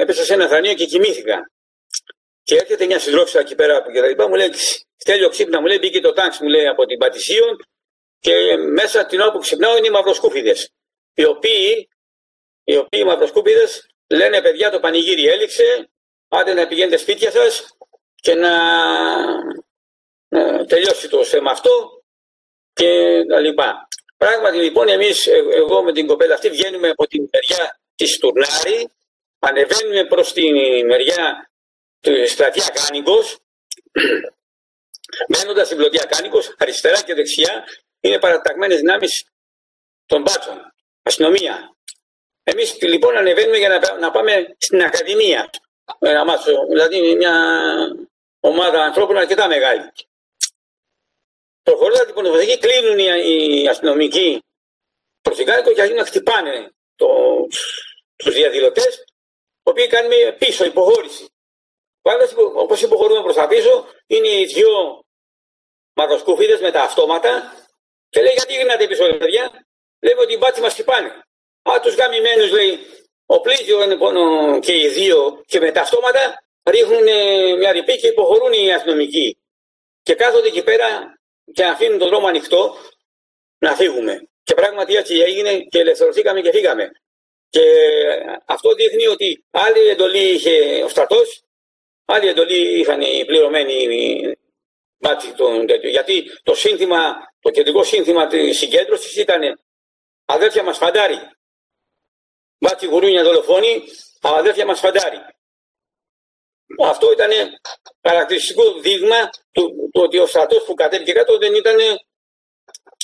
έπεσα 0.00 0.24
σε 0.24 0.34
ένα 0.34 0.48
θρανείο 0.48 0.74
και 0.74 0.84
κοιμήθηκα. 0.84 1.50
Και 2.42 2.54
έρχεται 2.54 2.86
μια 2.86 2.98
συντρόφισσα 2.98 3.40
εκεί 3.40 3.54
πέρα 3.54 3.82
και 3.92 4.00
τα 4.00 4.06
λοιπά, 4.06 4.28
μου 4.28 4.34
λέει, 4.34 4.50
Στέλιο 4.96 5.28
ξύπνα, 5.28 5.60
μου 5.60 5.66
λέει, 5.66 5.78
μπήκε 5.80 6.00
το 6.00 6.12
τάξη 6.12 6.42
μου 6.42 6.48
λέει 6.48 6.66
από 6.66 6.86
την 6.86 6.98
Πατησίων 6.98 7.64
και 8.20 8.56
μέσα 8.56 9.06
την 9.06 9.20
ώρα 9.20 9.32
που 9.32 9.38
ξυπνάω 9.38 9.76
είναι 9.76 9.86
οι 9.86 9.90
μαυροσκούφιδες. 9.90 10.70
Οι 11.14 11.24
οποίοι, 11.24 11.88
οι 12.64 12.76
οποίοι 12.76 13.00
οι 13.02 13.04
μαυροσκούφιδες 13.04 13.86
λένε 14.08 14.42
παιδιά 14.42 14.70
το 14.70 14.80
πανηγύρι 14.80 15.26
έληξε, 15.26 15.90
άντε 16.28 16.52
να 16.54 16.66
πηγαίνετε 16.66 16.96
σπίτια 16.96 17.30
σας 17.30 17.76
και 18.14 18.34
να, 18.34 18.52
να 20.28 20.64
τελειώσει 20.66 21.08
το 21.08 21.24
θέμα 21.24 21.50
αυτό 21.50 21.93
και 22.74 23.24
τα 23.28 23.40
λοιπά. 23.40 23.88
Πράγματι 24.16 24.56
λοιπόν 24.56 24.88
εμείς, 24.88 25.26
ε, 25.26 25.44
εγώ 25.54 25.82
με 25.82 25.92
την 25.92 26.06
κοπέλα 26.06 26.34
αυτή 26.34 26.50
βγαίνουμε 26.50 26.88
από 26.88 27.06
την 27.06 27.28
μεριά 27.32 27.80
της 27.94 28.18
Τουρνάρη, 28.18 28.88
ανεβαίνουμε 29.38 30.04
προς 30.04 30.32
την 30.32 30.54
μεριά 30.86 31.50
του 32.00 32.28
Στρατιά 32.28 32.64
Κάνικος, 32.74 33.38
μένοντας 35.28 35.66
στην 35.66 35.78
πλωτιά 35.78 36.04
Κάνικος, 36.04 36.54
αριστερά 36.58 37.02
και 37.02 37.14
δεξιά 37.14 37.64
είναι 38.00 38.18
παραταγμένες 38.18 38.78
δυνάμεις 38.78 39.24
των 40.06 40.22
μπάτσων, 40.22 40.74
αστυνομία. 41.02 41.76
Εμείς 42.42 42.82
λοιπόν 42.82 43.16
ανεβαίνουμε 43.16 43.56
για 43.56 43.68
να, 43.68 43.98
να 43.98 44.10
πάμε 44.10 44.54
στην 44.58 44.82
Ακαδημία, 44.82 45.50
ένα 45.98 46.24
μάτσο, 46.24 46.66
δηλαδή 46.68 47.16
μια 47.16 47.34
ομάδα 48.40 48.82
ανθρώπων 48.82 49.16
αρκετά 49.16 49.48
μεγάλη. 49.48 49.92
Προχωρώντα 51.64 52.04
την 52.04 52.14
πονοκρατική, 52.14 52.58
κλείνουν 52.58 52.98
οι, 52.98 53.62
οι 53.62 53.68
αστυνομικοί 53.68 54.42
το 55.20 55.30
Τσιγκάνικο 55.30 55.72
και 55.72 55.80
αρχίζουν 55.80 56.02
να 56.02 56.06
χτυπάνε 56.06 56.74
το, 56.94 57.06
τους 58.16 58.34
διαδηλωτές, 58.34 58.96
οι 59.64 59.70
οποίοι 59.70 59.86
κάνουν 59.86 60.12
πίσω 60.38 60.64
υποχώρηση. 60.64 61.28
Πάντα 62.02 62.28
όπως 62.54 62.82
υποχωρούμε 62.82 63.22
προς 63.22 63.34
τα 63.34 63.46
πίσω, 63.46 63.86
είναι 64.06 64.28
οι 64.28 64.44
δυο 64.44 65.04
μαυροσκούφιδε 65.92 66.58
με 66.60 66.70
τα 66.70 66.82
αυτόματα 66.82 67.52
και 68.08 68.22
λέει: 68.22 68.32
Γιατί 68.32 68.54
γυρνάτε 68.54 68.86
πίσω, 68.86 69.16
παιδιά; 69.16 69.66
Λέει 70.04 70.14
ότι 70.18 70.32
οι 70.32 70.36
μπάτσι 70.40 70.60
μας 70.60 70.72
χτυπάνε. 70.72 71.08
Α, 71.62 71.80
τους 71.82 71.94
γαμημένους 71.94 72.50
λέει: 72.50 72.78
Ο 73.26 73.40
πλήθιο 73.40 73.82
είναι 73.82 73.96
πάνω 73.96 74.58
και 74.60 74.76
οι 74.76 74.88
δύο 74.88 75.42
και 75.46 75.60
με 75.60 75.72
τα 75.72 75.80
αυτόματα 75.80 76.44
ρίχνουν 76.64 77.02
μια 77.58 77.72
ρηπή 77.72 77.96
και 77.96 78.06
υποχωρούν 78.06 78.52
οι 78.52 78.72
αστυνομικοί. 78.72 79.38
Και 80.02 80.14
κάθονται 80.14 80.48
εκεί 80.48 80.62
πέρα 80.62 81.13
και 81.52 81.64
αφήνουν 81.64 81.98
τον 81.98 82.08
δρόμο 82.08 82.26
ανοιχτό 82.26 82.76
να 83.58 83.74
φύγουμε. 83.74 84.28
Και 84.42 84.54
πράγματι 84.54 84.94
έτσι 84.94 85.14
έγινε 85.14 85.58
και 85.58 85.78
ελευθερωθήκαμε 85.78 86.40
και 86.40 86.50
φύγαμε. 86.50 86.90
Και 87.48 87.62
αυτό 88.46 88.74
δείχνει 88.74 89.06
ότι 89.06 89.44
άλλη 89.50 89.88
εντολή 89.88 90.32
είχε 90.32 90.82
ο 90.84 90.88
στρατός, 90.88 91.42
άλλη 92.04 92.28
εντολή 92.28 92.78
είχαν 92.78 93.00
οι 93.00 93.24
πληρωμένοι 93.24 93.88
μπάτσι 94.98 95.32
των 95.32 95.66
τέτοιων. 95.66 95.92
Γιατί 95.92 96.24
το 96.42 96.54
σύνθημα, 96.54 97.14
το 97.40 97.50
κεντρικό 97.50 97.84
σύνθημα 97.84 98.26
της 98.26 98.58
συγκέντρωσης 98.58 99.16
ήταν 99.16 99.60
αδέρφια 100.24 100.62
μας 100.62 100.78
φαντάρι. 100.78 101.18
Μπάτσι 102.58 102.86
γουρούνια 102.86 103.22
δολοφόνοι, 103.22 103.82
αδέρφια 104.20 104.66
μας 104.66 104.80
φαντάρι. 104.80 105.18
Αυτό 106.82 107.12
ήταν 107.12 107.30
χαρακτηριστικό 108.08 108.80
δείγμα 108.80 109.30
του, 109.52 109.90
του 109.92 110.02
ότι 110.02 110.18
ο 110.18 110.26
στρατός 110.26 110.64
που 110.64 110.74
κατέβηκε 110.74 111.12
κάτω 111.12 111.38
δεν 111.38 111.54
ήταν 111.54 111.76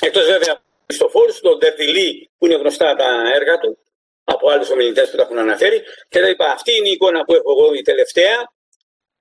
εκτός 0.00 0.26
βέβαια 0.26 0.62
στο 0.86 1.08
φόρο, 1.08 1.32
τον 1.40 1.58
Τερτιλί 1.58 2.30
που 2.38 2.46
είναι 2.46 2.54
γνωστά 2.54 2.94
τα 2.94 3.30
έργα 3.34 3.58
του 3.58 3.78
από 4.24 4.50
άλλους 4.50 4.70
ομιλητές 4.70 5.10
που 5.10 5.16
τα 5.16 5.22
έχουν 5.22 5.38
αναφέρει. 5.38 5.82
Και 6.08 6.18
είπα, 6.18 6.50
αυτή 6.50 6.76
είναι 6.76 6.88
η 6.88 6.92
εικόνα 6.92 7.24
που 7.24 7.34
έχω 7.34 7.50
εγώ 7.50 7.74
η 7.74 7.82
τελευταία 7.82 8.52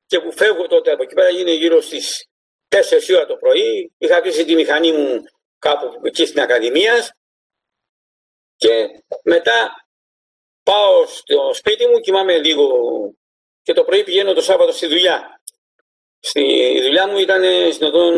και 0.06 0.20
που 0.20 0.32
φεύγω 0.32 0.68
τότε 0.68 0.92
από 0.92 1.04
εκεί 1.04 1.14
πέρα 1.14 1.30
είναι 1.30 1.52
γύρω 1.52 1.82
στις 1.82 2.28
4 2.70 3.16
ώρα 3.16 3.26
το 3.26 3.36
πρωί. 3.36 3.94
Είχα 3.98 4.18
αφήσει 4.18 4.46
τη 4.46 4.56
μηχανή 4.56 4.92
μου 4.92 5.24
κάπου 5.60 6.00
εκεί 6.04 6.26
στην 6.26 6.42
Ακαδημία 6.42 7.16
και 8.56 8.88
μετά 9.24 9.88
πάω 10.64 11.06
στο 11.06 11.54
σπίτι 11.54 11.88
μου, 11.88 12.00
κοιμάμαι 12.00 12.38
λίγο 12.38 12.68
και 13.70 13.76
το 13.76 13.84
πρωί 13.84 14.04
πηγαίνω 14.04 14.34
το 14.34 14.42
Σάββατο 14.42 14.72
στη 14.72 14.88
δουλειά. 14.88 15.42
Στη 16.20 16.42
η 16.78 16.82
δουλειά 16.82 17.08
μου 17.08 17.18
ήταν 17.18 17.44
στην 17.72 17.88
οδόν 17.88 18.16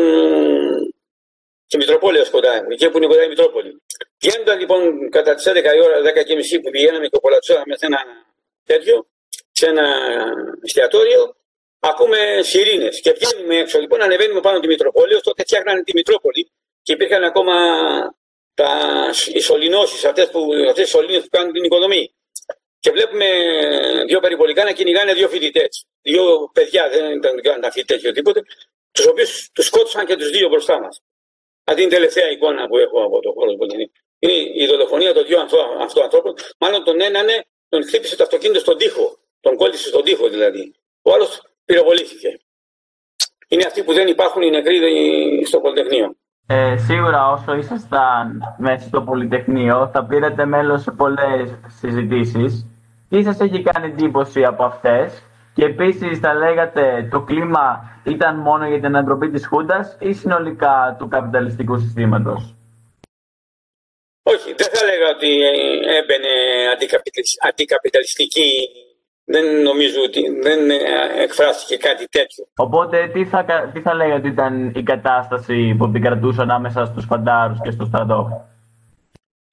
στη 1.66 1.76
Μητροπόλη 1.76 2.30
κοντά, 2.30 2.66
εκεί 2.70 2.90
που 2.90 2.96
είναι 2.96 3.06
κοντά 3.06 3.24
η 3.24 3.28
Μητρόπολη. 3.28 3.82
Βγαίνοντα 4.20 4.54
λοιπόν 4.54 5.10
κατά 5.10 5.34
τις 5.34 5.48
11 5.48 5.54
η 5.76 5.80
ώρα, 5.80 5.96
10 6.20 6.24
και 6.24 6.34
μισή 6.34 6.60
που 6.60 6.70
πηγαίναμε 6.70 7.06
και 7.08 7.18
κολατσόραμε 7.20 7.76
σε 7.76 7.86
ένα 7.86 7.98
τέτοιο, 8.64 9.06
σε 9.52 9.66
ένα 9.66 9.86
εστιατόριο, 10.62 11.36
ακούμε 11.78 12.18
σιρήνες. 12.42 13.00
Και 13.00 13.12
βγαίνουμε 13.12 13.56
έξω 13.56 13.78
λοιπόν, 13.80 14.02
ανεβαίνουμε 14.02 14.40
πάνω 14.40 14.60
τη 14.60 14.66
Μητροπόλη, 14.66 15.20
τότε 15.20 15.42
φτιάχνανε 15.42 15.82
τη 15.82 15.92
Μητρόπολη 15.94 16.50
και 16.82 16.92
υπήρχαν 16.92 17.22
ακόμα 17.24 17.54
τα, 18.54 18.70
οι 19.32 19.40
σωληνώσεις, 19.40 20.04
αυτές 20.04 20.30
που, 20.30 20.40
αυτές 20.68 20.90
που 20.90 21.28
κάνουν 21.30 21.52
την 21.52 21.64
οικοδομή. 21.64 22.14
Και 22.82 22.90
βλέπουμε 22.90 23.28
δύο 24.08 24.20
περιπολικά 24.20 24.64
να 24.64 24.72
κυνηγάνε 24.72 25.12
δύο 25.12 25.28
φοιτητές. 25.28 25.86
Δύο 26.02 26.22
παιδιά, 26.52 26.88
δεν 26.88 27.38
ήταν 27.38 27.60
τα 27.60 27.70
φοιτητέ 27.70 27.94
ή 27.94 28.06
οτιδήποτε, 28.06 28.40
τους 28.92 29.06
οποίους 29.06 29.50
τους 29.54 29.66
σκότωσαν 29.66 30.06
και 30.06 30.16
τους 30.16 30.30
δύο 30.30 30.48
μπροστά 30.48 30.80
μας. 30.80 31.02
Αυτή 31.64 31.82
είναι 31.82 31.90
η 31.92 31.94
τελευταία 31.94 32.28
εικόνα 32.30 32.66
που 32.68 32.76
έχω 32.78 33.04
από 33.04 33.20
το 33.20 33.32
χώρο 33.32 33.50
του 33.50 33.56
Πολυτεχνείου. 33.56 33.92
Είναι 34.18 34.32
η 34.62 34.66
δολοφονία 34.66 35.12
των 35.14 35.26
δύο 35.26 35.40
αυτών 35.40 36.02
ανθρώπων. 36.02 36.34
Μάλλον 36.58 36.84
τον 36.84 37.00
έναν 37.00 37.26
τον 37.68 37.86
χτύπησε 37.86 38.16
το 38.16 38.22
αυτοκίνητο 38.22 38.60
στον 38.60 38.76
τοίχο. 38.78 39.18
Τον 39.40 39.56
κόλλησε 39.56 39.88
στον 39.88 40.04
τοίχο 40.04 40.28
δηλαδή. 40.28 40.74
Ο 41.02 41.12
άλλος 41.14 41.42
πυροβολήθηκε. 41.64 42.40
Είναι 43.48 43.64
αυτοί 43.66 43.82
που 43.84 43.92
δεν 43.92 44.06
υπάρχουν 44.08 44.42
οι 44.42 44.50
νεκροί 44.50 44.78
στο 45.46 45.60
Πολυτεχνείο. 45.60 46.16
Ε, 46.46 46.76
σίγουρα 46.76 47.30
όσο 47.30 47.54
ήσασταν 47.54 48.40
μέσα 48.58 48.86
στο 48.86 49.02
Πολυτεχνείο 49.02 49.90
θα 49.92 50.04
πήρατε 50.04 50.44
μέλος 50.44 50.82
σε 50.82 50.90
πολλές 50.90 51.58
συζητήσεις. 51.80 52.66
Τι 53.12 53.22
σας 53.22 53.40
έχει 53.40 53.62
κάνει 53.62 53.86
εντύπωση 53.86 54.44
από 54.44 54.64
αυτές 54.64 55.22
και 55.54 55.64
επίσης 55.64 56.18
θα 56.18 56.34
λέγατε 56.34 57.08
το 57.10 57.22
κλίμα 57.22 57.66
ήταν 58.04 58.36
μόνο 58.36 58.66
για 58.66 58.76
την 58.76 58.86
ανατροπή 58.86 59.30
της 59.30 59.46
Χούντας 59.46 59.96
ή 60.00 60.12
συνολικά 60.12 60.96
του 60.98 61.08
καπιταλιστικού 61.08 61.78
συστήματος; 61.78 62.54
Όχι, 64.22 64.54
δεν 64.56 64.68
θα 64.72 64.84
λέγα 64.84 65.08
ότι 65.14 65.30
έμπαινε 65.98 66.32
αντικαπιταλιστική 67.48 68.50
δεν 69.24 69.62
νομίζω 69.62 70.02
ότι 70.02 70.20
δεν 70.42 70.70
εκφράστηκε 71.22 71.76
κάτι 71.76 72.08
τέτοιο. 72.08 72.44
Οπότε 72.56 73.10
τι 73.12 73.24
θα, 73.24 73.44
τι 73.72 73.80
θα 73.80 73.94
λέγατε 73.94 74.28
ήταν 74.28 74.72
η 74.74 74.82
κατάσταση 74.82 75.74
που 75.78 75.84
επικρατούσε 75.84 76.42
ανάμεσα 76.42 76.84
στους 76.84 77.04
φαντάρους 77.04 77.58
και 77.62 77.70
στο 77.70 77.84
στρατό; 77.84 78.46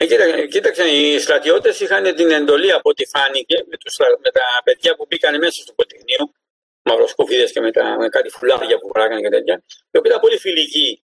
Ε, 0.01 0.45
κοίταξε, 0.47 0.83
οι 0.83 1.19
στρατιώτες 1.19 1.79
είχαν 1.79 2.15
την 2.15 2.31
εντολή 2.31 2.71
από 2.71 2.89
ό,τι 2.89 3.05
φάνηκε 3.05 3.63
με, 3.69 3.77
τους, 3.77 3.97
με 3.97 4.31
τα 4.31 4.41
παιδιά 4.63 4.95
που 4.95 5.05
μπήκαν 5.09 5.37
μέσα 5.37 5.61
στο 5.61 5.73
Πολυτεχνείο, 5.73 6.33
μαυροσκοφίδε 6.81 7.43
και 7.43 7.59
με, 7.59 7.71
τα, 7.71 7.97
με 7.97 8.09
κάτι 8.09 8.29
φουλάδια 8.29 8.77
που 8.77 8.87
βράγανε 8.93 9.21
και 9.21 9.29
τέτοια, 9.29 9.63
οι 9.91 9.97
οποίοι 9.97 10.11
ήταν 10.11 10.19
πολύ 10.19 10.37
φιλικοί 10.37 11.03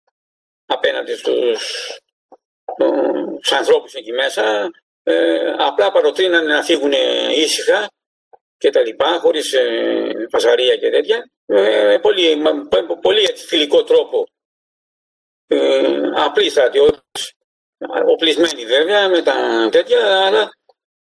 απέναντι 0.66 1.16
στους 1.16 2.00
ανθρώπους 3.52 3.94
εκεί 3.94 4.12
μέσα. 4.12 4.72
Ε, 5.04 5.54
απλά 5.58 5.92
παροτρύνανε 5.92 6.54
να 6.54 6.64
φύγουν 6.64 6.92
ήσυχα 7.32 7.92
και 8.58 8.70
τα 8.70 8.82
λοιπά, 8.82 9.20
χωρίς 9.20 9.54
ε, 9.54 10.28
φασαρία 10.32 10.76
και 10.78 10.90
τέτοια. 10.90 11.30
Ε, 11.46 11.98
πολύ, 12.02 12.42
πολύ 13.02 13.36
φιλικό 13.36 13.84
τρόπο. 13.84 14.28
Ε, 15.48 16.00
απλοί 16.16 16.50
στρατιώτες 16.50 17.34
οπλισμένοι 18.06 18.66
βέβαια 18.66 19.10
με 19.10 19.22
τα 19.22 19.68
τέτοια, 19.72 20.26
αλλά 20.26 20.50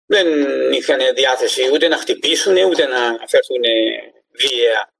δεν 0.06 0.26
είχαν 0.72 1.00
διάθεση 1.14 1.62
ούτε 1.72 1.88
να 1.88 1.96
χτυπήσουν 1.96 2.56
ούτε 2.56 2.86
να 2.86 2.98
φέρθουν 3.26 3.64
βία 4.32 4.92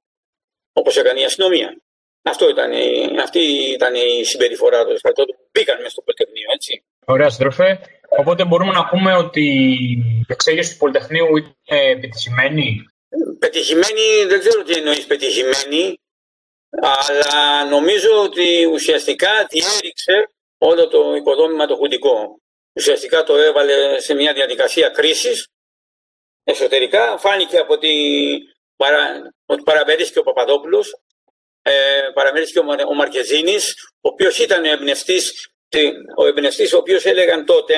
όπως 0.73 0.97
έκανε 0.97 1.19
η 1.19 1.23
αστυνομία. 1.23 1.81
Αυτό 2.21 2.49
ήταν, 2.49 2.71
αυτή 3.21 3.39
ήταν 3.77 3.95
η 3.95 4.23
συμπεριφορά 4.23 4.85
τους 4.85 4.99
στρατιώτου 4.99 5.33
που 5.33 5.49
μπήκαν 5.51 5.77
μέσα 5.77 5.89
στο 5.89 6.01
Πολυτεχνείο, 6.01 6.47
έτσι. 6.53 6.83
Ωραία, 7.05 7.29
συντροφέ. 7.29 7.79
Οπότε 8.19 8.45
μπορούμε 8.45 8.71
να 8.71 8.85
πούμε 8.85 9.15
ότι 9.15 9.41
η 10.25 10.25
εξέγερση 10.27 10.71
του 10.71 10.77
Πολυτεχνείου 10.77 11.37
είναι 11.37 11.55
επιτυχημένη; 11.91 12.85
Πετυχημένη, 13.39 14.25
δεν 14.27 14.39
ξέρω 14.39 14.63
τι 14.63 14.73
εννοείς 14.77 15.05
πετυχημένη, 15.05 15.99
αλλά 16.69 17.65
νομίζω 17.69 18.21
ότι 18.23 18.65
ουσιαστικά 18.65 19.45
τη 19.49 19.59
έριξε 19.77 20.29
όλο 20.57 20.87
το 20.87 21.15
οικοδόμημα 21.15 21.65
το 21.67 21.75
χουντικό. 21.75 22.41
Ουσιαστικά 22.73 23.23
το 23.23 23.37
έβαλε 23.37 23.99
σε 23.99 24.13
μια 24.13 24.33
διαδικασία 24.33 24.89
κρίσης 24.89 25.47
εσωτερικά. 26.43 27.17
Φάνηκε 27.17 27.57
από 27.57 27.73
ότι, 27.73 28.37
παρα, 28.75 29.33
ότι 29.45 29.63
παραμερίστηκε 29.63 30.19
ο 30.19 30.23
Παπαδόπουλος, 30.23 30.95
ε, 31.61 31.73
παραμερίστηκε 32.13 32.59
ο, 32.59 32.65
ο 32.87 32.93
Μαρκεζίνης, 32.93 33.73
ο 34.01 34.09
οποίος 34.09 34.39
ήταν 34.39 34.63
ο 34.63 34.69
εμπνευστής, 34.69 35.49
ο 36.15 36.25
εμπνευστής 36.25 36.73
ο 36.73 36.77
οποίος 36.77 37.05
έλεγαν 37.05 37.45
τότε, 37.45 37.75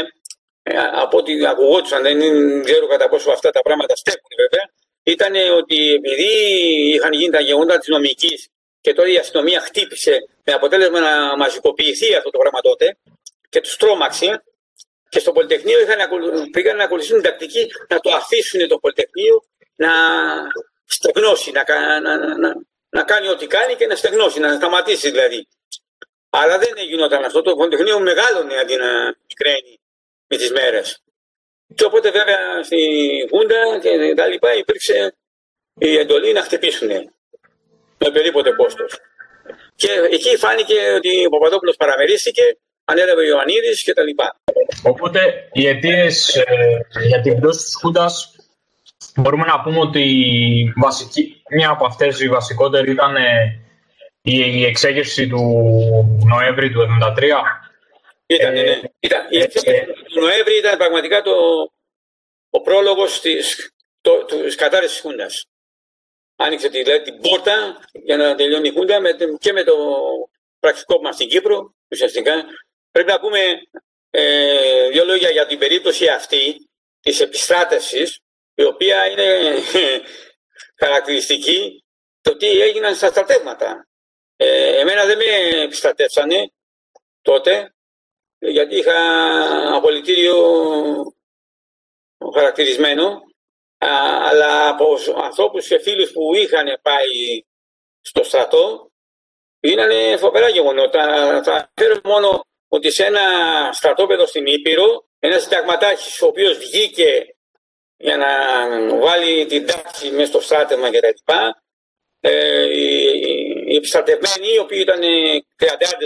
ε, 0.63 0.77
από 0.77 1.17
ό,τι 1.17 1.45
ακουγόντουσαν, 1.45 2.01
δεν 2.01 2.17
ξέρω 2.63 2.87
κατά 2.87 3.09
πόσο 3.09 3.31
αυτά 3.31 3.49
τα 3.51 3.61
πράγματα 3.61 3.95
στέκουν 3.95 4.31
βέβαια, 4.37 4.71
ήταν 5.03 5.57
ότι 5.57 5.93
επειδή 5.93 6.29
είχαν 6.93 7.13
γίνει 7.13 7.31
τα 7.31 7.39
γεγονότα 7.39 7.77
της 7.77 7.87
νομικής 7.87 8.47
και 8.81 8.93
τώρα 8.93 9.09
η 9.09 9.17
αστυνομία 9.17 9.61
χτύπησε 9.61 10.17
με 10.43 10.53
αποτέλεσμα 10.53 10.99
να 10.99 11.37
μαζικοποιηθεί 11.37 12.15
αυτό 12.15 12.29
το 12.29 12.37
πράγμα 12.37 12.61
τότε 12.61 12.97
και 13.49 13.61
τους 13.61 13.77
τρόμαξε 13.77 14.43
και 15.09 15.19
στο 15.19 15.31
Πολυτεχνείο 15.31 15.79
είχαν, 15.79 16.09
πήγαν 16.51 16.75
να 16.75 16.83
ακολουθήσουν 16.83 17.21
την 17.21 17.29
τακτική 17.29 17.67
να 17.89 17.99
το 17.99 18.11
αφήσουν 18.11 18.67
το 18.67 18.77
Πολυτεχνείο 18.77 19.43
να 19.75 19.91
στεγνώσει, 20.85 21.51
να, 21.51 21.63
να, 21.99 22.37
να, 22.37 22.53
να 22.89 23.03
κάνει 23.03 23.27
ό,τι 23.27 23.47
κάνει 23.47 23.75
και 23.75 23.87
να 23.87 23.95
στεγνώσει, 23.95 24.39
να 24.39 24.55
σταματήσει 24.55 25.09
δηλαδή. 25.09 25.47
Αλλά 26.29 26.57
δεν 26.57 26.73
γινόταν 26.87 27.23
αυτό. 27.23 27.41
Το 27.41 27.55
Πολυτεχνείο 27.55 27.99
μεγάλωνε 27.99 28.57
αντί 28.57 28.75
να 28.75 29.15
μικραίνει 29.27 29.79
με 30.27 30.37
τις 30.37 30.51
μέρες. 30.51 31.03
Και 31.75 31.83
οπότε 31.83 32.11
βέβαια 32.11 32.63
στη 32.63 32.77
Γούντα 33.31 33.79
και 33.81 34.13
τα 34.15 34.27
λοιπά 34.27 34.53
υπήρξε 34.53 35.15
η 35.79 35.97
εντολή 35.97 36.33
να 36.33 36.41
χτυπήσουν 36.41 36.89
με 37.99 38.07
οποιοδήποτε 38.07 38.51
κόστος. 38.51 38.99
Και 39.75 39.91
εκεί 40.11 40.37
φάνηκε 40.37 40.79
ότι 40.95 41.25
ο 41.25 41.29
Παπαδόπουλος 41.29 41.75
παραμερίστηκε, 41.75 42.43
ανέλαβε 42.85 43.21
ο 43.21 43.25
Ιωαννίδης 43.25 43.83
κτλ. 43.83 44.09
Οπότε 44.83 45.49
οι 45.51 45.67
αιτίες 45.67 46.35
ε, 46.35 46.45
για 47.07 47.21
την 47.21 47.39
πτώση 47.39 47.63
της 47.63 47.75
Χούντας 47.81 48.35
μπορούμε 49.15 49.45
να 49.45 49.61
πούμε 49.61 49.79
ότι 49.79 50.03
βασική, 50.75 51.41
μια 51.49 51.69
από 51.69 51.85
αυτές 51.85 52.19
οι 52.19 52.29
βασικότερη 52.29 52.91
ήταν 52.91 53.15
ε, 53.15 53.61
η, 54.21 54.65
εξέγερση 54.65 55.27
του 55.27 55.41
Νοέμβρη 56.27 56.71
του 56.71 56.79
1973. 56.79 57.41
Ήταν, 58.25 58.55
ε, 58.55 58.61
ναι. 58.61 58.79
Ήταν, 58.99 59.25
η 59.29 59.37
εξέγερση 59.37 59.93
του 60.13 60.19
Νοέμβρη 60.19 60.57
ήταν 60.57 60.77
πραγματικά 60.77 61.21
το, 61.21 61.31
ο 62.49 62.61
πρόλογος 62.61 63.21
της, 63.21 63.73
το, 64.01 64.25
της 64.25 64.55
κατάρρευσης 64.55 65.01
της 65.01 65.09
Χούντας 65.09 65.48
άνοιξε 66.39 66.67
δηλαδή, 66.67 67.01
την 67.01 67.21
πόρτα 67.21 67.79
για 67.91 68.17
να 68.17 68.35
τελειώνει 68.35 68.67
η 68.67 68.71
Χούντα 68.71 68.99
με, 68.99 69.09
και 69.39 69.53
με 69.53 69.63
το 69.63 69.75
πραξικόπημα 70.59 71.11
στην 71.11 71.29
Κύπρο 71.29 71.75
ουσιαστικά. 71.87 72.45
Πρέπει 72.91 73.09
να 73.09 73.19
πούμε 73.19 73.39
ε, 74.09 74.89
δύο 74.89 75.05
λόγια 75.05 75.29
για 75.29 75.45
την 75.45 75.59
περίπτωση 75.59 76.07
αυτή 76.07 76.69
της 76.99 77.19
επιστράτευσης 77.19 78.19
η 78.55 78.63
οποία 78.63 79.07
είναι 79.07 79.55
χαρακτηριστική 80.81 81.83
το 82.21 82.37
τι 82.37 82.61
έγιναν 82.61 82.95
στα 82.95 83.07
στρατεύματα. 83.07 83.87
Ε, 84.35 84.79
εμένα 84.79 85.05
δεν 85.05 85.17
με 85.17 85.61
επιστρατεύσανε 85.61 86.51
τότε 87.21 87.73
γιατί 88.39 88.75
είχα 88.75 88.95
απολυτήριο 89.75 90.37
χαρακτηρισμένο 92.33 93.28
αλλά 93.79 94.67
από 94.67 94.97
ανθρώπους 95.23 95.67
και 95.67 95.79
φίλους 95.79 96.11
που 96.11 96.35
είχαν 96.35 96.79
πάει 96.81 97.43
στο 98.01 98.23
στρατό 98.23 98.91
είναι 99.59 100.17
φοβερά 100.17 100.49
γεγονότα. 100.49 101.03
Θα 101.43 101.71
φέρω 101.73 101.99
μόνο 102.03 102.45
ότι 102.67 102.91
σε 102.91 103.05
ένα 103.05 103.21
στρατόπεδο 103.73 104.25
στην 104.25 104.45
Ήπειρο 104.45 105.07
ένας 105.19 105.41
συνταγματάρχης 105.41 106.21
ο 106.21 106.25
οποίος 106.27 106.57
βγήκε 106.57 107.35
για 107.97 108.17
να 108.17 108.27
βάλει 108.97 109.45
την 109.45 109.65
τάξη 109.65 110.11
μέσα 110.11 110.25
στο 110.25 110.41
στράτευμα 110.41 110.89
κτλ. 110.89 111.33
Ε, 112.21 112.63
οι, 112.63 113.19
οι 113.67 113.75
επιστρατευμένοι, 113.75 114.53
οι 114.53 114.57
οποίοι 114.57 114.79
ήταν 114.81 115.01
30 115.01 115.05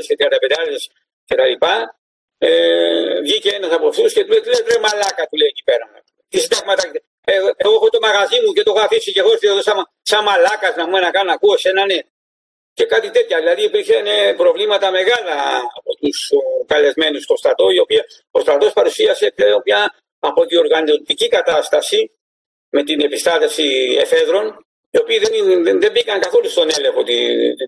και 0.08 0.16
35 0.20 0.90
κτλ. 1.26 1.66
Ε, 2.38 3.22
βγήκε 3.22 3.50
ένας 3.50 3.72
από 3.72 3.88
αυτούς 3.88 4.14
και 4.14 4.24
του 4.24 4.30
λέει: 4.30 4.40
Τρε 4.40 4.80
μαλάκα, 4.80 5.28
του 5.28 5.38
λέει 5.38 5.48
εκεί 5.48 5.64
πέρα. 5.64 6.04
Τι 6.30 6.40
συντάγματα 6.40 6.92
ε, 7.26 7.34
εγώ 7.56 7.74
έχω 7.74 7.90
το 7.90 8.00
μαγαζί 8.02 8.40
μου 8.46 8.52
και 8.54 8.64
το 8.64 8.72
έχω 8.76 8.86
αφήσει 8.86 9.12
και 9.12 9.20
εγώ 9.20 9.32
εδώ 9.40 9.62
σαν, 9.62 9.78
σαν 10.02 10.24
μαλάκας 10.24 10.76
να 10.76 10.88
μου 10.88 11.00
να 11.00 11.12
κάνω 11.12 11.32
ακούω 11.32 11.58
σε 11.58 11.70
έναν 11.70 11.86
ναι. 11.86 12.00
Και 12.74 12.86
κάτι 12.86 13.10
τέτοια. 13.10 13.38
Δηλαδή 13.38 13.64
υπήρχαν 13.64 14.08
προβλήματα 14.38 14.92
μεγάλα 14.92 15.36
από 15.78 15.96
τους 15.96 16.30
καλεσμένους 16.66 17.24
στο 17.24 17.36
στρατό, 17.36 17.70
η 17.70 17.80
οποία 17.80 18.04
ο 18.32 18.40
στρατός 18.40 18.74
παρουσίασε 18.74 19.34
πια 19.64 19.96
από 20.20 20.46
την 20.46 20.58
οργανωτική 20.58 21.28
κατάσταση 21.28 22.12
με 22.70 22.84
την 22.84 23.02
επιστάτευση 23.02 23.98
εφέδρων, 24.00 24.66
οι 24.92 24.98
οποίοι 24.98 25.18
δεν, 25.20 25.64
δεν, 25.64 25.80
δεν 25.80 25.92
μπήκαν 25.92 26.20
καθόλου 26.20 26.50
στον 26.50 26.68
έλεγχο 26.78 27.04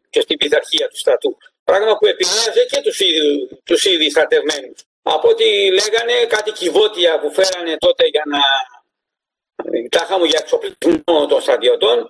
και 0.09 0.21
στην 0.21 0.37
πειθαρχία 0.37 0.87
του 0.87 0.97
στρατού. 0.97 1.37
Πράγμα 1.63 1.97
που 1.97 2.05
επηρέαζε 2.05 2.65
και 2.71 2.81
τους 2.81 2.99
ήδη, 2.99 3.49
τους 3.63 3.85
ήδη 3.85 4.09
στρατευμένους. 4.09 4.79
Από 5.03 5.27
ό,τι 5.29 5.45
λέγανε 5.79 6.25
κάτι 6.27 6.51
κυβότια 6.51 7.19
που 7.19 7.31
φέρανε 7.31 7.77
τότε 7.77 8.05
για 8.07 8.23
να 8.25 8.39
τάχα 9.89 10.17
μου 10.17 10.25
για 10.25 10.39
εξοπλισμό 10.41 11.25
των 11.29 11.41
στρατιωτών 11.41 12.07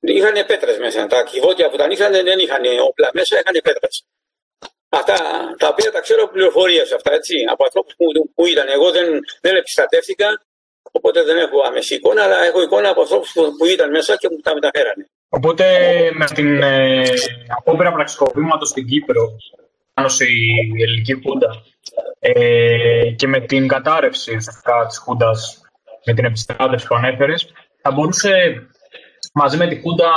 είχαν 0.00 0.46
πέτρες 0.46 0.78
μέσα. 0.78 1.06
Τα 1.06 1.22
κυβότια 1.22 1.70
που 1.70 1.76
τα 1.76 1.86
είχαν 1.90 2.12
δεν 2.12 2.38
είχαν 2.38 2.62
όπλα 2.88 3.10
μέσα, 3.12 3.40
είχαν 3.40 3.60
πέτρες. 3.62 4.04
Αυτά 4.88 5.16
τα 5.58 5.68
οποία 5.68 5.90
τα 5.92 6.00
ξέρω 6.00 6.28
πληροφορίες 6.28 6.92
αυτά, 6.92 7.12
έτσι, 7.12 7.34
από 7.52 7.64
ανθρώπους 7.64 7.94
που, 7.96 8.04
που 8.34 8.46
ήταν. 8.46 8.68
Εγώ 8.68 8.90
δεν, 8.90 9.06
δεν 9.40 9.56
επιστατεύτηκα, 9.56 10.28
οπότε 10.92 11.22
δεν 11.22 11.36
έχω 11.36 11.60
άμεση 11.66 11.94
εικόνα, 11.94 12.22
αλλά 12.22 12.44
έχω 12.44 12.62
εικόνα 12.62 12.88
από 12.88 13.00
ανθρώπους 13.00 13.32
που, 13.32 13.56
που 13.56 13.64
ήταν 13.64 13.90
μέσα 13.90 14.16
και 14.16 14.28
μου 14.30 14.40
τα 14.42 14.54
μεταφέρανε. 14.54 15.08
Οπότε 15.28 15.64
με 16.14 16.24
την 16.24 16.62
ε, 16.62 17.02
απόπειρα 17.56 17.92
πραξικοπήματος 17.92 18.68
στην 18.68 18.86
Κύπρο, 18.86 19.36
πάνω 19.94 20.08
στη 20.08 20.26
ελληνική 20.82 21.22
Χούντα 21.22 21.64
ε, 22.18 23.10
και 23.16 23.26
με 23.26 23.40
την 23.40 23.68
κατάρρευση 23.68 24.36
της 24.36 24.98
Χούντας 25.04 25.60
με 26.04 26.14
την 26.14 26.24
επιστράτευση 26.24 26.86
που 26.86 26.94
ανέφερες, 26.94 27.52
θα 27.82 27.90
μπορούσε 27.90 28.32
μαζί 29.34 29.56
με 29.56 29.66
τη 29.68 29.80
Χούντα, 29.80 30.12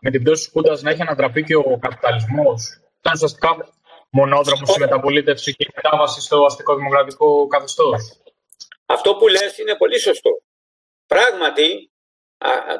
με 0.00 0.10
την 0.10 0.22
πτώση 0.22 0.42
της 0.42 0.52
Χούντας 0.52 0.82
να 0.82 0.90
έχει 0.90 1.02
ανατραπεί 1.02 1.44
και 1.44 1.56
ο 1.56 1.78
καπιταλισμός; 1.80 2.80
Ήταν 2.98 3.12
ουσιαστικά 3.14 3.50
μονόδρομος 4.10 4.76
η 4.76 4.78
μεταπολίτευση 4.78 5.54
και 5.54 5.64
η 5.68 5.72
μετάβαση 5.74 6.20
στο 6.20 6.44
αστικό 6.44 6.74
δημοκρατικό 6.74 7.46
καθεστώς. 7.46 8.20
Αυτό 8.86 9.14
που 9.14 9.28
λες 9.28 9.58
είναι 9.58 9.74
πολύ 9.76 9.98
σωστό. 9.98 10.30
Πράγματι, 11.06 11.90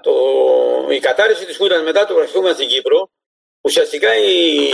το, 0.00 0.12
η 0.90 0.98
κατάρρευση 0.98 1.46
της 1.46 1.56
Χούντας 1.56 1.82
μετά 1.82 2.06
το 2.06 2.14
βραχιούμε 2.14 2.52
στην 2.52 2.68
Κύπρο, 2.68 3.10
ουσιαστικά 3.60 4.16
η, 4.16 4.68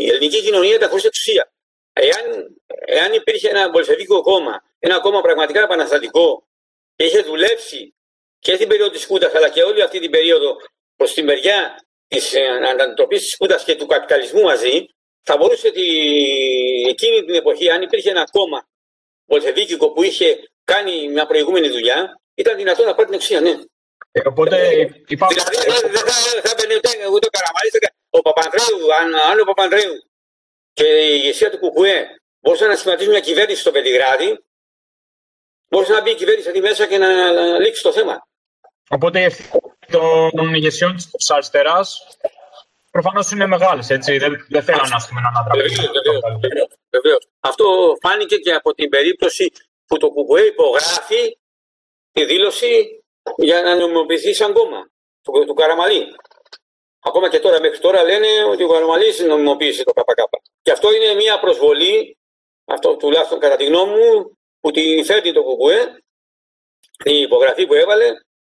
η 0.00 0.08
ελληνική 0.08 0.42
κοινωνία 0.42 0.74
ήταν 0.74 0.88
χωρίς 0.88 1.04
εξουσία. 1.04 1.52
Εάν, 1.92 2.24
εάν 2.86 3.12
υπήρχε 3.12 3.48
ένα 3.48 3.70
πολυφεδικό 3.70 4.22
κόμμα, 4.22 4.62
ένα 4.78 5.00
κόμμα 5.00 5.20
πραγματικά 5.20 5.60
επαναστατικό, 5.62 6.45
είχε 6.96 7.20
δουλέψει 7.20 7.94
και 8.38 8.54
στην 8.54 8.68
περίοδο 8.68 8.90
της 8.90 9.06
Κούτα, 9.06 9.30
αλλά 9.34 9.48
και 9.48 9.62
όλη 9.62 9.82
αυτή 9.82 10.00
την 10.00 10.10
περίοδο 10.10 10.56
προς 10.96 11.14
τη 11.14 11.22
μεριά 11.22 11.74
της 12.08 12.34
ε, 12.34 12.46
αντιμετωπίση 12.70 13.24
της 13.24 13.36
Κούτα 13.36 13.62
και 13.64 13.74
του 13.74 13.86
καπιταλισμού 13.86 14.42
μαζί, 14.42 14.86
θα 15.22 15.36
μπορούσε 15.36 15.70
τη, 15.70 15.86
εκείνη 16.88 17.24
την 17.24 17.34
εποχή, 17.34 17.70
αν 17.70 17.82
υπήρχε 17.82 18.10
ένα 18.10 18.24
κόμμα 18.30 18.68
βολτεβίκικο 19.26 19.92
που 19.92 20.02
είχε 20.02 20.50
κάνει 20.64 21.08
μια 21.08 21.26
προηγούμενη 21.26 21.68
δουλειά, 21.68 22.20
ήταν 22.34 22.56
δυνατό 22.56 22.84
να 22.84 22.94
πάρει 22.94 23.04
την 23.04 23.14
εξουσία, 23.14 23.40
ναι. 23.40 23.54
Ε, 24.12 24.20
οπότε 24.24 24.56
υπάρχει... 25.06 25.40
Δηλαδή 25.50 25.88
δεν 25.88 26.04
θα 26.42 26.50
έμπαινε 26.50 26.74
ούτε 27.12 27.26
ο 27.26 27.30
Καραμαλής, 27.36 27.74
ο 28.10 28.20
Παπανδρέου, 28.20 28.94
αν, 29.00 29.14
αν 29.14 29.40
ο 29.40 29.44
Παπανδρέου 29.44 29.94
και 30.72 30.84
η 30.84 31.10
ηγεσία 31.12 31.50
του 31.50 31.58
Κουκουέ 31.58 32.06
μπορούσαν 32.40 32.68
να 32.68 32.76
σχηματίσουν 32.76 33.10
μια 33.12 33.20
κυβέρνηση 33.20 33.60
στο 33.60 33.70
Πελιγράδι, 33.70 34.38
μπορούσε 35.68 35.92
να 35.92 36.02
μπει 36.02 36.10
η 36.10 36.14
κυβέρνηση 36.14 36.48
εκεί 36.48 36.60
μέσα 36.60 36.86
και 36.86 36.98
να, 36.98 37.32
να 37.32 37.58
λήξει 37.58 37.82
το 37.82 37.92
θέμα. 37.92 38.26
Οπότε 38.88 39.20
η 39.20 39.24
ευθύνη 39.24 39.60
των 40.30 40.54
ηγεσιών 40.54 40.94
της 40.94 41.30
αριστεράς 41.30 42.06
προφανώς 42.90 43.30
είναι 43.30 43.46
μεγάλες, 43.46 43.90
έτσι. 43.90 44.18
Δεν, 44.18 44.46
δεν 44.48 44.62
θέλουν 44.62 44.88
να 44.88 45.28
ανατραπούν. 45.28 45.76
Βεβαίως. 46.90 47.28
Αυτό 47.40 47.96
φάνηκε 48.00 48.36
και 48.36 48.52
από 48.52 48.74
την 48.74 48.88
περίπτωση 48.88 49.52
που 49.86 49.96
το 49.96 50.10
Κουκουέ 50.10 50.42
υπογράφει 50.42 51.38
τη 52.12 52.24
δήλωση 52.24 53.04
για 53.36 53.62
να 53.62 53.74
νομιμοποιηθεί 53.74 54.34
σαν 54.34 54.52
κόμμα 54.52 54.90
του, 55.22 55.44
του 55.46 55.54
Καραμαλή. 55.54 56.04
Ακόμα 57.00 57.30
και 57.30 57.38
τώρα, 57.38 57.60
μέχρι 57.60 57.78
τώρα 57.78 58.02
λένε 58.02 58.26
ότι 58.52 58.62
ο 58.62 58.68
Καραμαλής 58.68 59.20
νομιμοποίησε 59.20 59.84
το 59.84 59.92
ΚΚ. 59.92 60.20
Και 60.62 60.70
αυτό 60.70 60.92
είναι 60.94 61.14
μια 61.14 61.40
προσβολή, 61.40 62.18
αυτό 62.64 62.96
τουλάχιστον 62.96 63.38
κατά 63.38 63.56
τη 63.56 63.64
γνώμη 63.64 63.92
μου, 63.92 64.35
που 64.66 64.72
τη 64.72 65.02
φέρνει 65.02 65.32
το 65.32 65.42
Κουκουέ, 65.42 65.80
η 67.04 67.20
υπογραφή 67.20 67.66
που 67.66 67.74
έβαλε, 67.74 68.04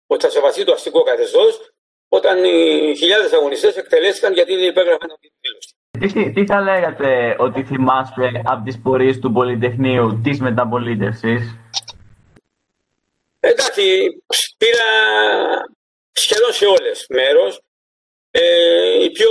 ότι 0.06 0.24
θα 0.24 0.30
σεβαστεί 0.30 0.64
το 0.64 0.72
αστικό 0.72 1.02
καθεστώς, 1.02 1.72
όταν 2.08 2.44
οι 2.44 2.96
χιλιάδες 2.96 3.32
αγωνιστές 3.32 3.76
εκτελέστηκαν 3.76 4.32
γιατί 4.32 4.54
δεν 4.54 4.68
υπέγραφαν 4.68 5.10
αυτή 5.10 5.28
τη 5.28 5.36
δήλωση. 5.40 5.74
Τι, 5.98 6.32
τι 6.32 6.46
θα 6.46 6.60
λέγατε 6.60 7.36
ότι 7.38 7.64
θυμάστε 7.64 8.42
από 8.44 8.64
τις 8.64 8.80
πορείες 8.82 9.18
του 9.18 9.32
Πολυτεχνείου 9.32 10.20
της 10.24 10.40
μεταπολίτευσης; 10.40 11.56
Εντάξει, 13.40 13.82
πήρα 14.58 14.88
σχεδόν 16.12 16.52
σε 16.52 16.66
όλες 16.66 17.06
μέρος. 17.08 17.60
Ε, 18.30 19.02
οι 19.04 19.10
πιο 19.10 19.30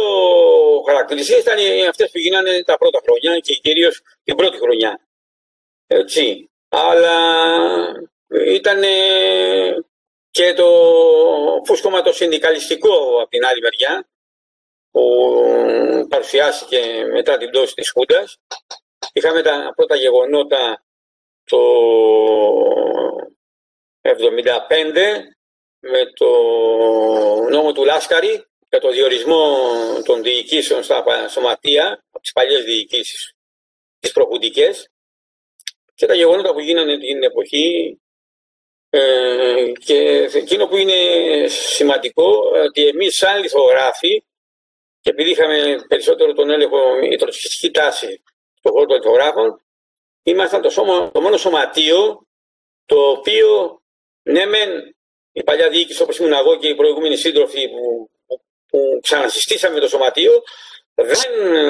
χαρακτηριστικές 0.87 1.41
ήταν 1.41 1.57
αυτές 1.89 2.11
που 2.11 2.19
γίνανε 2.19 2.63
τα 2.65 2.77
πρώτα 2.77 2.99
χρόνια 3.05 3.39
και 3.39 3.53
κυρίως 3.53 4.01
την 4.23 4.35
πρώτη 4.35 4.57
χρονιά. 4.57 4.99
Έτσι. 5.87 6.49
Αλλά 6.69 7.17
ήταν 8.45 8.81
και 10.31 10.53
το 10.53 10.67
φούσκωμα 11.65 12.01
το 12.01 12.13
συνδικαλιστικό 12.13 13.21
από 13.21 13.29
την 13.29 13.45
άλλη 13.45 13.61
μεριά 13.61 14.07
που 14.91 16.07
παρουσιάστηκε 16.09 17.05
μετά 17.13 17.37
την 17.37 17.49
πτώση 17.49 17.73
της 17.73 17.91
Χούντας. 17.91 18.37
Είχαμε 19.13 19.41
τα 19.41 19.73
πρώτα 19.75 19.95
γεγονότα 19.95 20.83
το 21.43 21.59
1975 24.01 24.13
με 25.79 26.05
το 26.13 26.29
νόμο 27.49 27.71
του 27.71 27.85
Λάσκαρη 27.85 28.45
για 28.69 28.79
το 28.79 28.91
διορισμό 28.91 29.57
των 30.03 30.23
διοικήσεων 30.23 30.83
στα 30.83 31.27
σωματεία 31.27 32.03
από 32.09 32.19
τις 32.19 32.31
παλιές 32.31 32.63
διοικήσεις, 32.63 33.33
τις 33.99 34.11
προχουντικές 34.11 34.89
και 35.97 36.05
τα 36.05 36.13
γεγονότα 36.13 36.53
που 36.53 36.59
γίνανε 36.59 36.97
την 36.97 37.23
εποχή 37.23 37.99
ε, 38.89 39.71
και 39.85 40.29
εκείνο 40.33 40.67
που 40.67 40.77
είναι 40.77 40.99
σημαντικό 41.47 42.51
ότι 42.65 42.87
εμείς 42.87 43.15
σαν 43.15 43.41
λιθογράφοι 43.41 44.23
και 45.01 45.09
επειδή 45.09 45.29
είχαμε 45.29 45.85
περισσότερο 45.87 46.33
τον 46.33 46.49
έλεγχο, 46.49 46.99
η 47.11 47.15
τροτσκιστική 47.15 47.71
τάση 47.71 48.23
στον 48.57 48.71
χώρο 48.71 48.85
των 48.85 48.97
λιθογράφων, 48.97 49.61
ήμασταν 50.23 50.61
το, 50.61 50.69
σώμα, 50.69 51.11
το 51.11 51.21
μόνο 51.21 51.37
σωματείο 51.37 52.27
το 52.85 53.09
οποίο 53.09 53.81
ναι 54.23 54.45
μεν 54.45 54.95
η 55.31 55.43
παλιά 55.43 55.69
διοίκηση 55.69 56.01
όπως 56.01 56.17
ήμουν 56.17 56.33
εγώ 56.33 56.57
και 56.57 56.67
οι 56.67 56.75
προηγούμενοι 56.75 57.17
σύντροφοι 57.17 57.69
που, 57.69 58.09
που, 58.27 58.41
που 58.67 58.99
ξανασυστήσαμε 59.01 59.79
το 59.79 59.87
σωματείο 59.87 60.43
δεν 60.95 61.17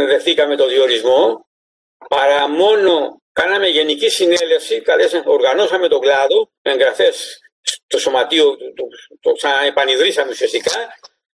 δεχτήκαμε 0.08 0.56
το 0.56 0.68
διορισμό 0.68 1.48
παρά 2.10 2.50
μόνο 2.50 3.22
κάναμε 3.40 3.68
γενική 3.68 4.10
συνέλευση, 4.10 4.82
καλέσαμε, 4.82 5.24
οργανώσαμε 5.26 5.88
τον 5.88 6.00
κλάδο 6.00 6.50
με 6.62 6.72
εγγραφές 6.72 7.40
στο 7.62 8.00
σωματείο, 8.00 8.58
το, 8.58 8.74
το, 8.76 8.88
το 9.20 9.32
ξαναεπανειδρύσαμε 9.32 10.32
ουσιαστικά 10.32 10.78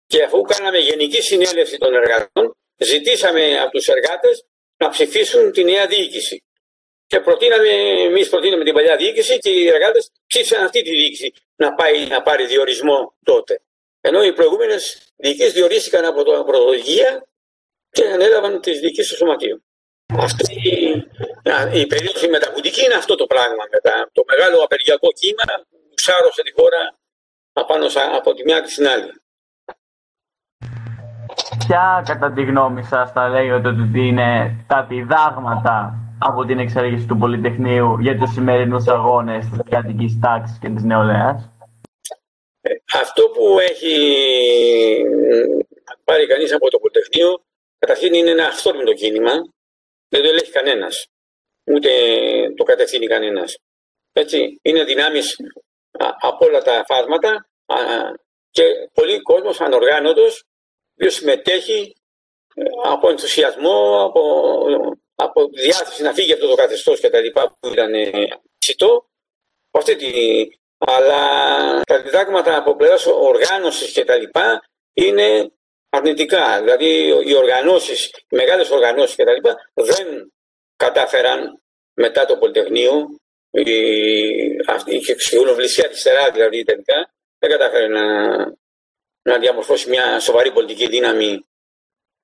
και 0.07 0.23
αφού 0.23 0.41
κάναμε 0.41 0.77
γενική 0.77 1.21
συνέλευση 1.21 1.77
των 1.77 1.93
εργατών, 1.93 2.55
ζητήσαμε 2.77 3.59
από 3.59 3.71
τους 3.71 3.87
εργάτες 3.87 4.45
να 4.77 4.89
ψηφίσουν 4.89 5.51
τη 5.51 5.63
νέα 5.63 5.85
διοίκηση. 5.87 6.43
Και 7.07 7.19
προτείναμε, 7.19 7.69
εμείς 8.09 8.29
προτείναμε 8.29 8.63
την 8.63 8.73
παλιά 8.73 8.95
διοίκηση 8.95 9.37
και 9.37 9.49
οι 9.49 9.67
εργάτες 9.67 10.11
ψήφισαν 10.27 10.63
αυτή 10.63 10.81
τη 10.81 10.89
διοίκηση 10.89 11.33
να, 11.55 11.73
πάει, 11.73 12.05
να 12.05 12.21
πάρει 12.21 12.45
διορισμό 12.45 13.15
τότε. 13.23 13.61
Ενώ 14.01 14.23
οι 14.23 14.33
προηγούμενες 14.33 15.13
διοικήσεις 15.15 15.53
διορίστηκαν 15.53 16.05
από 16.05 16.23
το 16.23 16.43
πρωτοδικεία 16.43 17.27
και 17.89 18.05
ανέλαβαν 18.05 18.61
τις 18.61 18.79
διοικήσεις 18.79 19.11
του 19.11 19.17
σωματείου. 19.17 19.63
Αυτή 20.17 20.45
η 21.73 21.87
περίοδο 21.87 22.29
μεταβουτική 22.29 22.83
είναι 22.85 22.93
αυτό 22.93 23.15
το 23.15 23.25
πράγμα 23.25 23.63
μετά. 23.71 24.09
Το 24.11 24.23
μεγάλο 24.27 24.63
απεργιακό 24.63 25.11
κύμα 25.11 25.45
που 25.69 25.77
σάρωσε 25.95 26.41
τη 26.43 26.51
χώρα 26.51 26.97
απάνω 27.53 27.85
από 28.17 28.33
τη 28.33 28.43
μια 28.43 28.59
και 28.59 28.69
στην 28.69 28.87
άλλη. 28.87 29.11
Ποια 31.67 32.03
κατά 32.05 32.31
τη 32.31 32.43
γνώμη 32.43 32.83
σας 32.83 33.11
θα 33.11 33.29
λέγατε 33.29 33.67
ότι 33.67 34.07
είναι 34.07 34.65
τα 34.67 34.85
διδάγματα 34.89 35.97
από 36.19 36.45
την 36.45 36.59
εξέλιξη 36.59 37.05
του 37.05 37.17
Πολυτεχνείου 37.17 37.99
για 37.99 38.17
τους 38.17 38.31
σημερινούς 38.31 38.87
αγώνες 38.87 39.45
της 39.45 39.59
εργατικής 39.65 40.19
τάξης 40.21 40.57
και 40.59 40.69
της 40.69 40.83
νεολαίας; 40.83 41.49
Ε, 42.61 42.73
αυτό 43.01 43.23
που 43.29 43.59
έχει 43.59 43.95
πάρει 46.03 46.27
κανείς 46.27 46.53
από 46.53 46.69
το 46.69 46.79
Πολυτεχνείο 46.79 47.43
καταρχήν 47.77 48.13
είναι 48.13 48.29
ένα 48.29 48.45
αυθόρμητο 48.45 48.93
κίνημα 48.93 49.31
δεν 50.09 50.21
το 50.21 50.27
ελέγχει 50.29 50.51
κανένας 50.51 51.07
ούτε 51.63 51.89
το 52.55 52.63
κατευθύνει 52.63 53.07
κανένας. 53.07 53.57
Έτσι, 54.11 54.59
είναι 54.61 54.83
δυνάμεις 54.83 55.35
από 56.19 56.45
όλα 56.45 56.61
τα 56.61 56.83
φάσματα 56.87 57.49
και 58.49 58.63
πολλοί 58.93 59.21
κόσμος 59.21 59.61
ανοργάνωτος 59.61 60.43
που 60.95 61.09
συμμετέχει 61.09 61.95
ε, 62.55 62.63
από 62.83 63.09
ενθουσιασμό, 63.09 64.03
από 64.03 64.21
από 65.15 65.47
διάθεση 65.47 66.01
να 66.01 66.13
φύγει 66.13 66.33
αυτό 66.33 66.47
το 66.47 66.55
καθεστώς 66.55 66.99
και 66.99 67.09
τα 67.09 67.19
λοιπά 67.19 67.57
που 67.59 67.67
ήταν 67.67 67.91
ψητό. 68.57 69.05
Αυτή 69.71 69.95
τη... 69.95 70.11
Αλλά 70.77 71.81
τα 71.81 72.01
διδάγματα 72.01 72.57
από 72.57 72.75
πλευράς 72.75 73.05
οργάνωσης 73.05 73.91
και 73.91 74.05
τα 74.05 74.15
λοιπά 74.15 74.61
είναι 74.93 75.51
αρνητικά. 75.89 76.59
Δηλαδή 76.61 77.07
οι 77.25 77.35
οργανώσεις, 77.35 78.05
οι 78.05 78.35
μεγάλες 78.35 78.69
οργανώσεις 78.69 79.15
και 79.15 79.23
τα 79.23 79.33
λοιπά 79.33 79.55
δεν 79.73 80.33
κατάφεραν 80.85 81.39
μετά 81.93 82.25
το 82.25 82.37
Πολυτεχνείο 82.37 82.93
η, 83.49 83.75
αυτή 84.67 84.95
η 84.95 84.99
κοινοβουλία 84.99 85.83
αριστερά 85.85 86.31
δηλαδή 86.31 86.63
τελικά 86.63 86.97
δεν 87.39 87.49
κατάφερε 87.49 87.87
να, 87.87 88.05
να 89.29 89.37
διαμορφώσει 89.39 89.89
μια 89.89 90.19
σοβαρή 90.19 90.51
πολιτική 90.51 90.87
δύναμη 90.87 91.45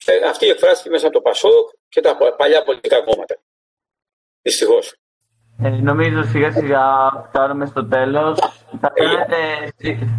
ε, 0.05 0.27
αυτή 0.29 0.47
εκφράστηκε 0.47 0.89
μέσα 0.89 1.05
από 1.07 1.15
το 1.15 1.21
Πασόκ 1.21 1.69
και 1.89 2.01
τα 2.01 2.17
παλιά 2.37 2.63
πολιτικά 2.63 3.01
κόμματα. 3.01 3.35
Δυστυχώς. 4.41 4.95
Ε, 5.63 5.69
νομίζω 5.69 6.23
σιγά 6.23 6.51
σιγά 6.51 6.83
φτάνουμε 7.27 7.65
στο 7.65 7.87
τέλος. 7.87 8.39
Θα, 8.79 8.93
θέλετε, 8.95 9.37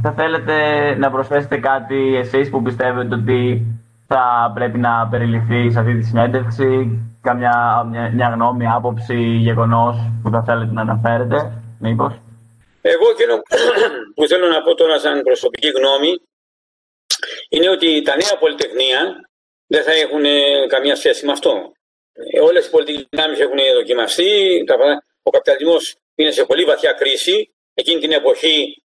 θα 0.03 0.13
θέλετε 0.13 0.55
να 0.95 1.11
προσθέσετε 1.11 1.59
κάτι 1.59 2.17
εσείς 2.17 2.51
που 2.51 2.63
πιστεύετε 2.63 3.15
ότι 3.15 3.67
θα 4.15 4.53
πρέπει 4.55 4.79
να 4.79 5.09
περιληφθεί 5.11 5.71
σε 5.71 5.79
αυτή 5.79 5.95
τη 5.99 6.05
συνέντευξη, 6.05 6.69
καμιά 7.23 7.87
μια, 7.91 8.11
μια 8.15 8.29
γνώμη, 8.35 8.67
άποψη, 8.67 9.19
γεγονός 9.47 9.97
που 10.23 10.31
θα 10.31 10.43
θέλετε 10.43 10.73
να 10.73 10.81
αναφέρετε, 10.81 11.39
μήπως; 11.81 12.13
Εγώ 12.81 13.07
εκείνο 13.11 13.35
που 14.15 14.27
θέλω 14.27 14.47
να 14.47 14.63
πω 14.63 14.75
τώρα 14.75 14.99
σαν 14.99 15.23
προσωπική 15.23 15.69
γνώμη 15.69 16.13
είναι 17.49 17.69
ότι 17.71 18.03
τα 18.03 18.15
νέα 18.17 18.39
πολυτεχνία 18.39 19.01
δεν 19.67 19.83
θα 19.83 19.93
έχουν 19.93 20.25
καμία 20.69 20.97
σχέση 20.97 21.27
με 21.27 21.33
αυτό. 21.33 21.53
Ε, 22.13 22.41
όλες 22.41 22.67
οι 22.67 22.71
πολιτικές 22.71 23.07
δυνάμεις 23.11 23.39
έχουν 23.41 23.59
δοκιμαστεί, 23.75 24.65
ο 25.23 25.31
καπιταλισμός 25.31 25.97
είναι 26.15 26.31
σε 26.31 26.45
πολύ 26.45 26.65
βαθιά 26.65 26.93
κρίση. 26.93 27.55
Εκείνη 27.75 28.01
την 28.01 28.13
εποχή, 28.13 28.83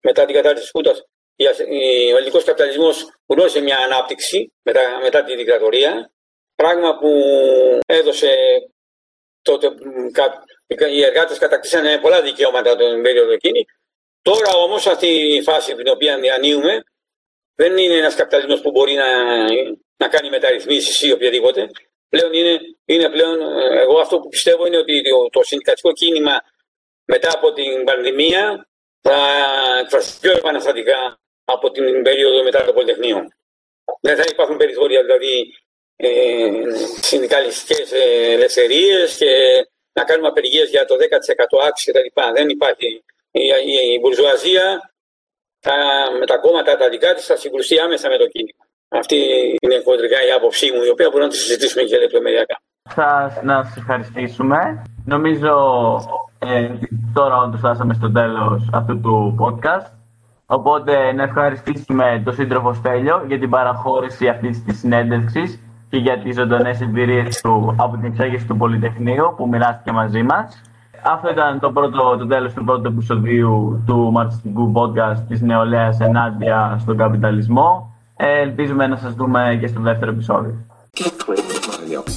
μετά 0.00 0.24
την 0.24 0.34
κατάρτιση 0.34 0.62
της 0.62 0.70
Κούτας, 0.72 1.04
ο 2.12 2.16
ελληνικός 2.16 2.44
καπιταλισμός 2.44 3.06
γνώρισε 3.26 3.60
μια 3.60 3.78
ανάπτυξη 3.78 4.52
μετά, 4.62 4.98
μετά 5.02 5.24
τη 5.24 5.36
δικτατορία, 5.36 6.10
πράγμα 6.54 6.98
που 6.98 7.10
έδωσε 7.86 8.34
τότε 9.42 9.74
οι 10.90 11.04
εργάτες 11.04 11.38
κατακτήσανε 11.38 11.98
πολλά 11.98 12.22
δικαιώματα 12.22 12.76
τον 12.76 13.02
περίοδο 13.02 13.32
εκείνη 13.32 13.66
Τώρα 14.24 14.52
όμως 14.54 14.86
αυτή 14.86 15.06
η 15.06 15.42
φάση 15.42 15.74
την 15.74 15.88
οποία 15.88 16.18
διανύουμε 16.18 16.84
δεν 17.54 17.76
είναι 17.76 17.94
ένας 17.94 18.14
καπιταλισμός 18.14 18.60
που 18.60 18.70
μπορεί 18.70 18.94
να, 18.94 19.08
να 19.96 20.08
κάνει 20.08 20.30
μεταρρυθμίσεις 20.30 21.02
ή 21.02 21.12
οποιαδήποτε. 21.12 21.70
Πλέον 22.08 22.32
είναι, 22.32 22.60
είναι 22.84 23.08
πλέον, 23.08 23.40
εγώ 23.72 23.98
αυτό 23.98 24.20
που 24.20 24.28
πιστεύω 24.28 24.66
είναι 24.66 24.76
ότι 24.76 25.02
το, 25.02 25.28
το 25.30 25.42
συνδικατικό 25.42 25.92
κίνημα 25.92 26.40
μετά 27.04 27.30
από 27.32 27.52
την 27.52 27.84
πανδημία 27.84 28.68
θα 29.00 29.16
εκφραστεί 29.80 30.20
πιο 30.20 30.36
επαναστατικά 30.36 31.18
από 31.44 31.70
την 31.70 32.02
περίοδο 32.02 32.42
μετά 32.42 32.64
το 32.64 32.72
Πολυτεχνείο. 32.72 33.28
Δεν 34.00 34.16
θα 34.16 34.24
υπάρχουν 34.28 34.56
περιθώρια 34.56 35.00
δηλαδή 35.02 35.54
ε, 35.96 36.50
συνδικαλιστικές 37.00 37.92
ελευθερίες 38.36 39.16
και 39.16 39.30
να 39.92 40.04
κάνουμε 40.04 40.28
απεργίες 40.28 40.68
για 40.70 40.84
το 40.84 40.94
10% 40.94 41.68
άξιο 41.68 41.92
κτλ. 41.92 42.20
Δεν 42.34 42.48
υπάρχει. 42.48 43.04
Η, 43.30 43.40
η, 43.40 43.92
η 43.94 43.98
μπουρζουαζία 44.00 44.94
θα, 45.60 45.74
με 46.18 46.26
τα 46.26 46.36
κόμματα 46.38 46.76
τα 46.76 46.88
δικά 46.88 47.14
της 47.14 47.26
θα 47.26 47.36
συγκρουστεί 47.36 47.80
άμεσα 47.80 48.08
με 48.08 48.16
το 48.18 48.26
κίνημα. 48.26 48.64
Αυτή 48.88 49.16
είναι 49.62 49.78
κοντρικά 49.78 50.26
η 50.26 50.30
άποψή 50.30 50.72
μου, 50.72 50.82
η 50.82 50.88
οποία 50.88 51.06
μπορούμε 51.08 51.24
να 51.24 51.30
τη 51.30 51.38
συζητήσουμε 51.38 51.82
και 51.82 51.98
λεπτομεριακά. 51.98 52.56
Θα 52.90 53.40
να 53.42 53.64
σας 53.64 53.76
ευχαριστήσουμε. 53.76 54.82
Νομίζω 55.04 55.54
ε, 56.38 56.68
τώρα 57.14 57.36
όντως 57.36 57.58
φτάσαμε 57.58 57.94
στο 57.94 58.12
τέλος 58.12 58.68
αυτού 58.72 59.00
του 59.00 59.36
podcast. 59.40 60.03
Οπότε 60.46 61.12
να 61.12 61.22
ευχαριστήσουμε 61.22 62.22
τον 62.24 62.34
σύντροφο 62.34 62.72
Στέλιο 62.72 63.24
για 63.26 63.38
την 63.38 63.50
παραχώρηση 63.50 64.28
αυτής 64.28 64.64
της 64.64 64.78
συνέντευξης 64.78 65.60
και 65.90 65.96
για 65.96 66.18
τις 66.18 66.34
ζωντανές 66.34 66.80
εμπειρίες 66.80 67.40
του 67.40 67.74
από 67.78 67.96
την 67.96 68.04
εξέγερση 68.04 68.46
του 68.46 68.56
Πολυτεχνείου 68.56 69.34
που 69.36 69.48
μοιράστηκε 69.48 69.92
μαζί 69.92 70.22
μας. 70.22 70.62
Αυτό 71.02 71.30
ήταν 71.30 71.60
το, 71.60 71.70
πρώτο, 71.70 72.16
το 72.18 72.26
τέλος 72.26 72.52
του 72.52 72.64
πρώτου 72.64 72.88
επεισοδίου 72.88 73.82
του 73.86 74.10
μαρξιστικού 74.12 74.72
podcast 74.76 75.18
της 75.28 75.40
νεολαίας 75.40 76.00
ενάντια 76.00 76.76
στον 76.80 76.96
καπιταλισμό. 76.96 77.94
Ε, 78.16 78.40
ελπίζουμε 78.40 78.86
να 78.86 78.96
σας 78.96 79.14
δούμε 79.14 79.58
και 79.60 79.66
στο 79.66 79.80
δεύτερο 79.80 80.10
επεισόδιο. 80.10 80.54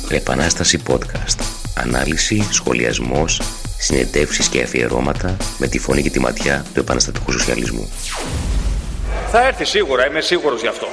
Επανάσταση 0.09 0.83
podcast. 0.87 1.39
Ανάλυση, 1.83 2.41
σχολιασμός, 2.53 3.41
συνεντεύξεις 3.79 4.47
και 4.47 4.61
αφιερώματα 4.61 5.37
με 5.57 5.67
τη 5.67 5.79
φωνή 5.79 6.01
και 6.01 6.09
τη 6.09 6.19
ματιά 6.19 6.65
του 6.73 6.79
επαναστατικού 6.79 7.31
σοσιαλισμού. 7.31 7.89
Θα 9.31 9.47
έρθει 9.47 9.65
σίγουρα, 9.65 10.07
είμαι 10.07 10.21
σίγουρος 10.21 10.61
γι' 10.61 10.67
αυτό. 10.67 10.87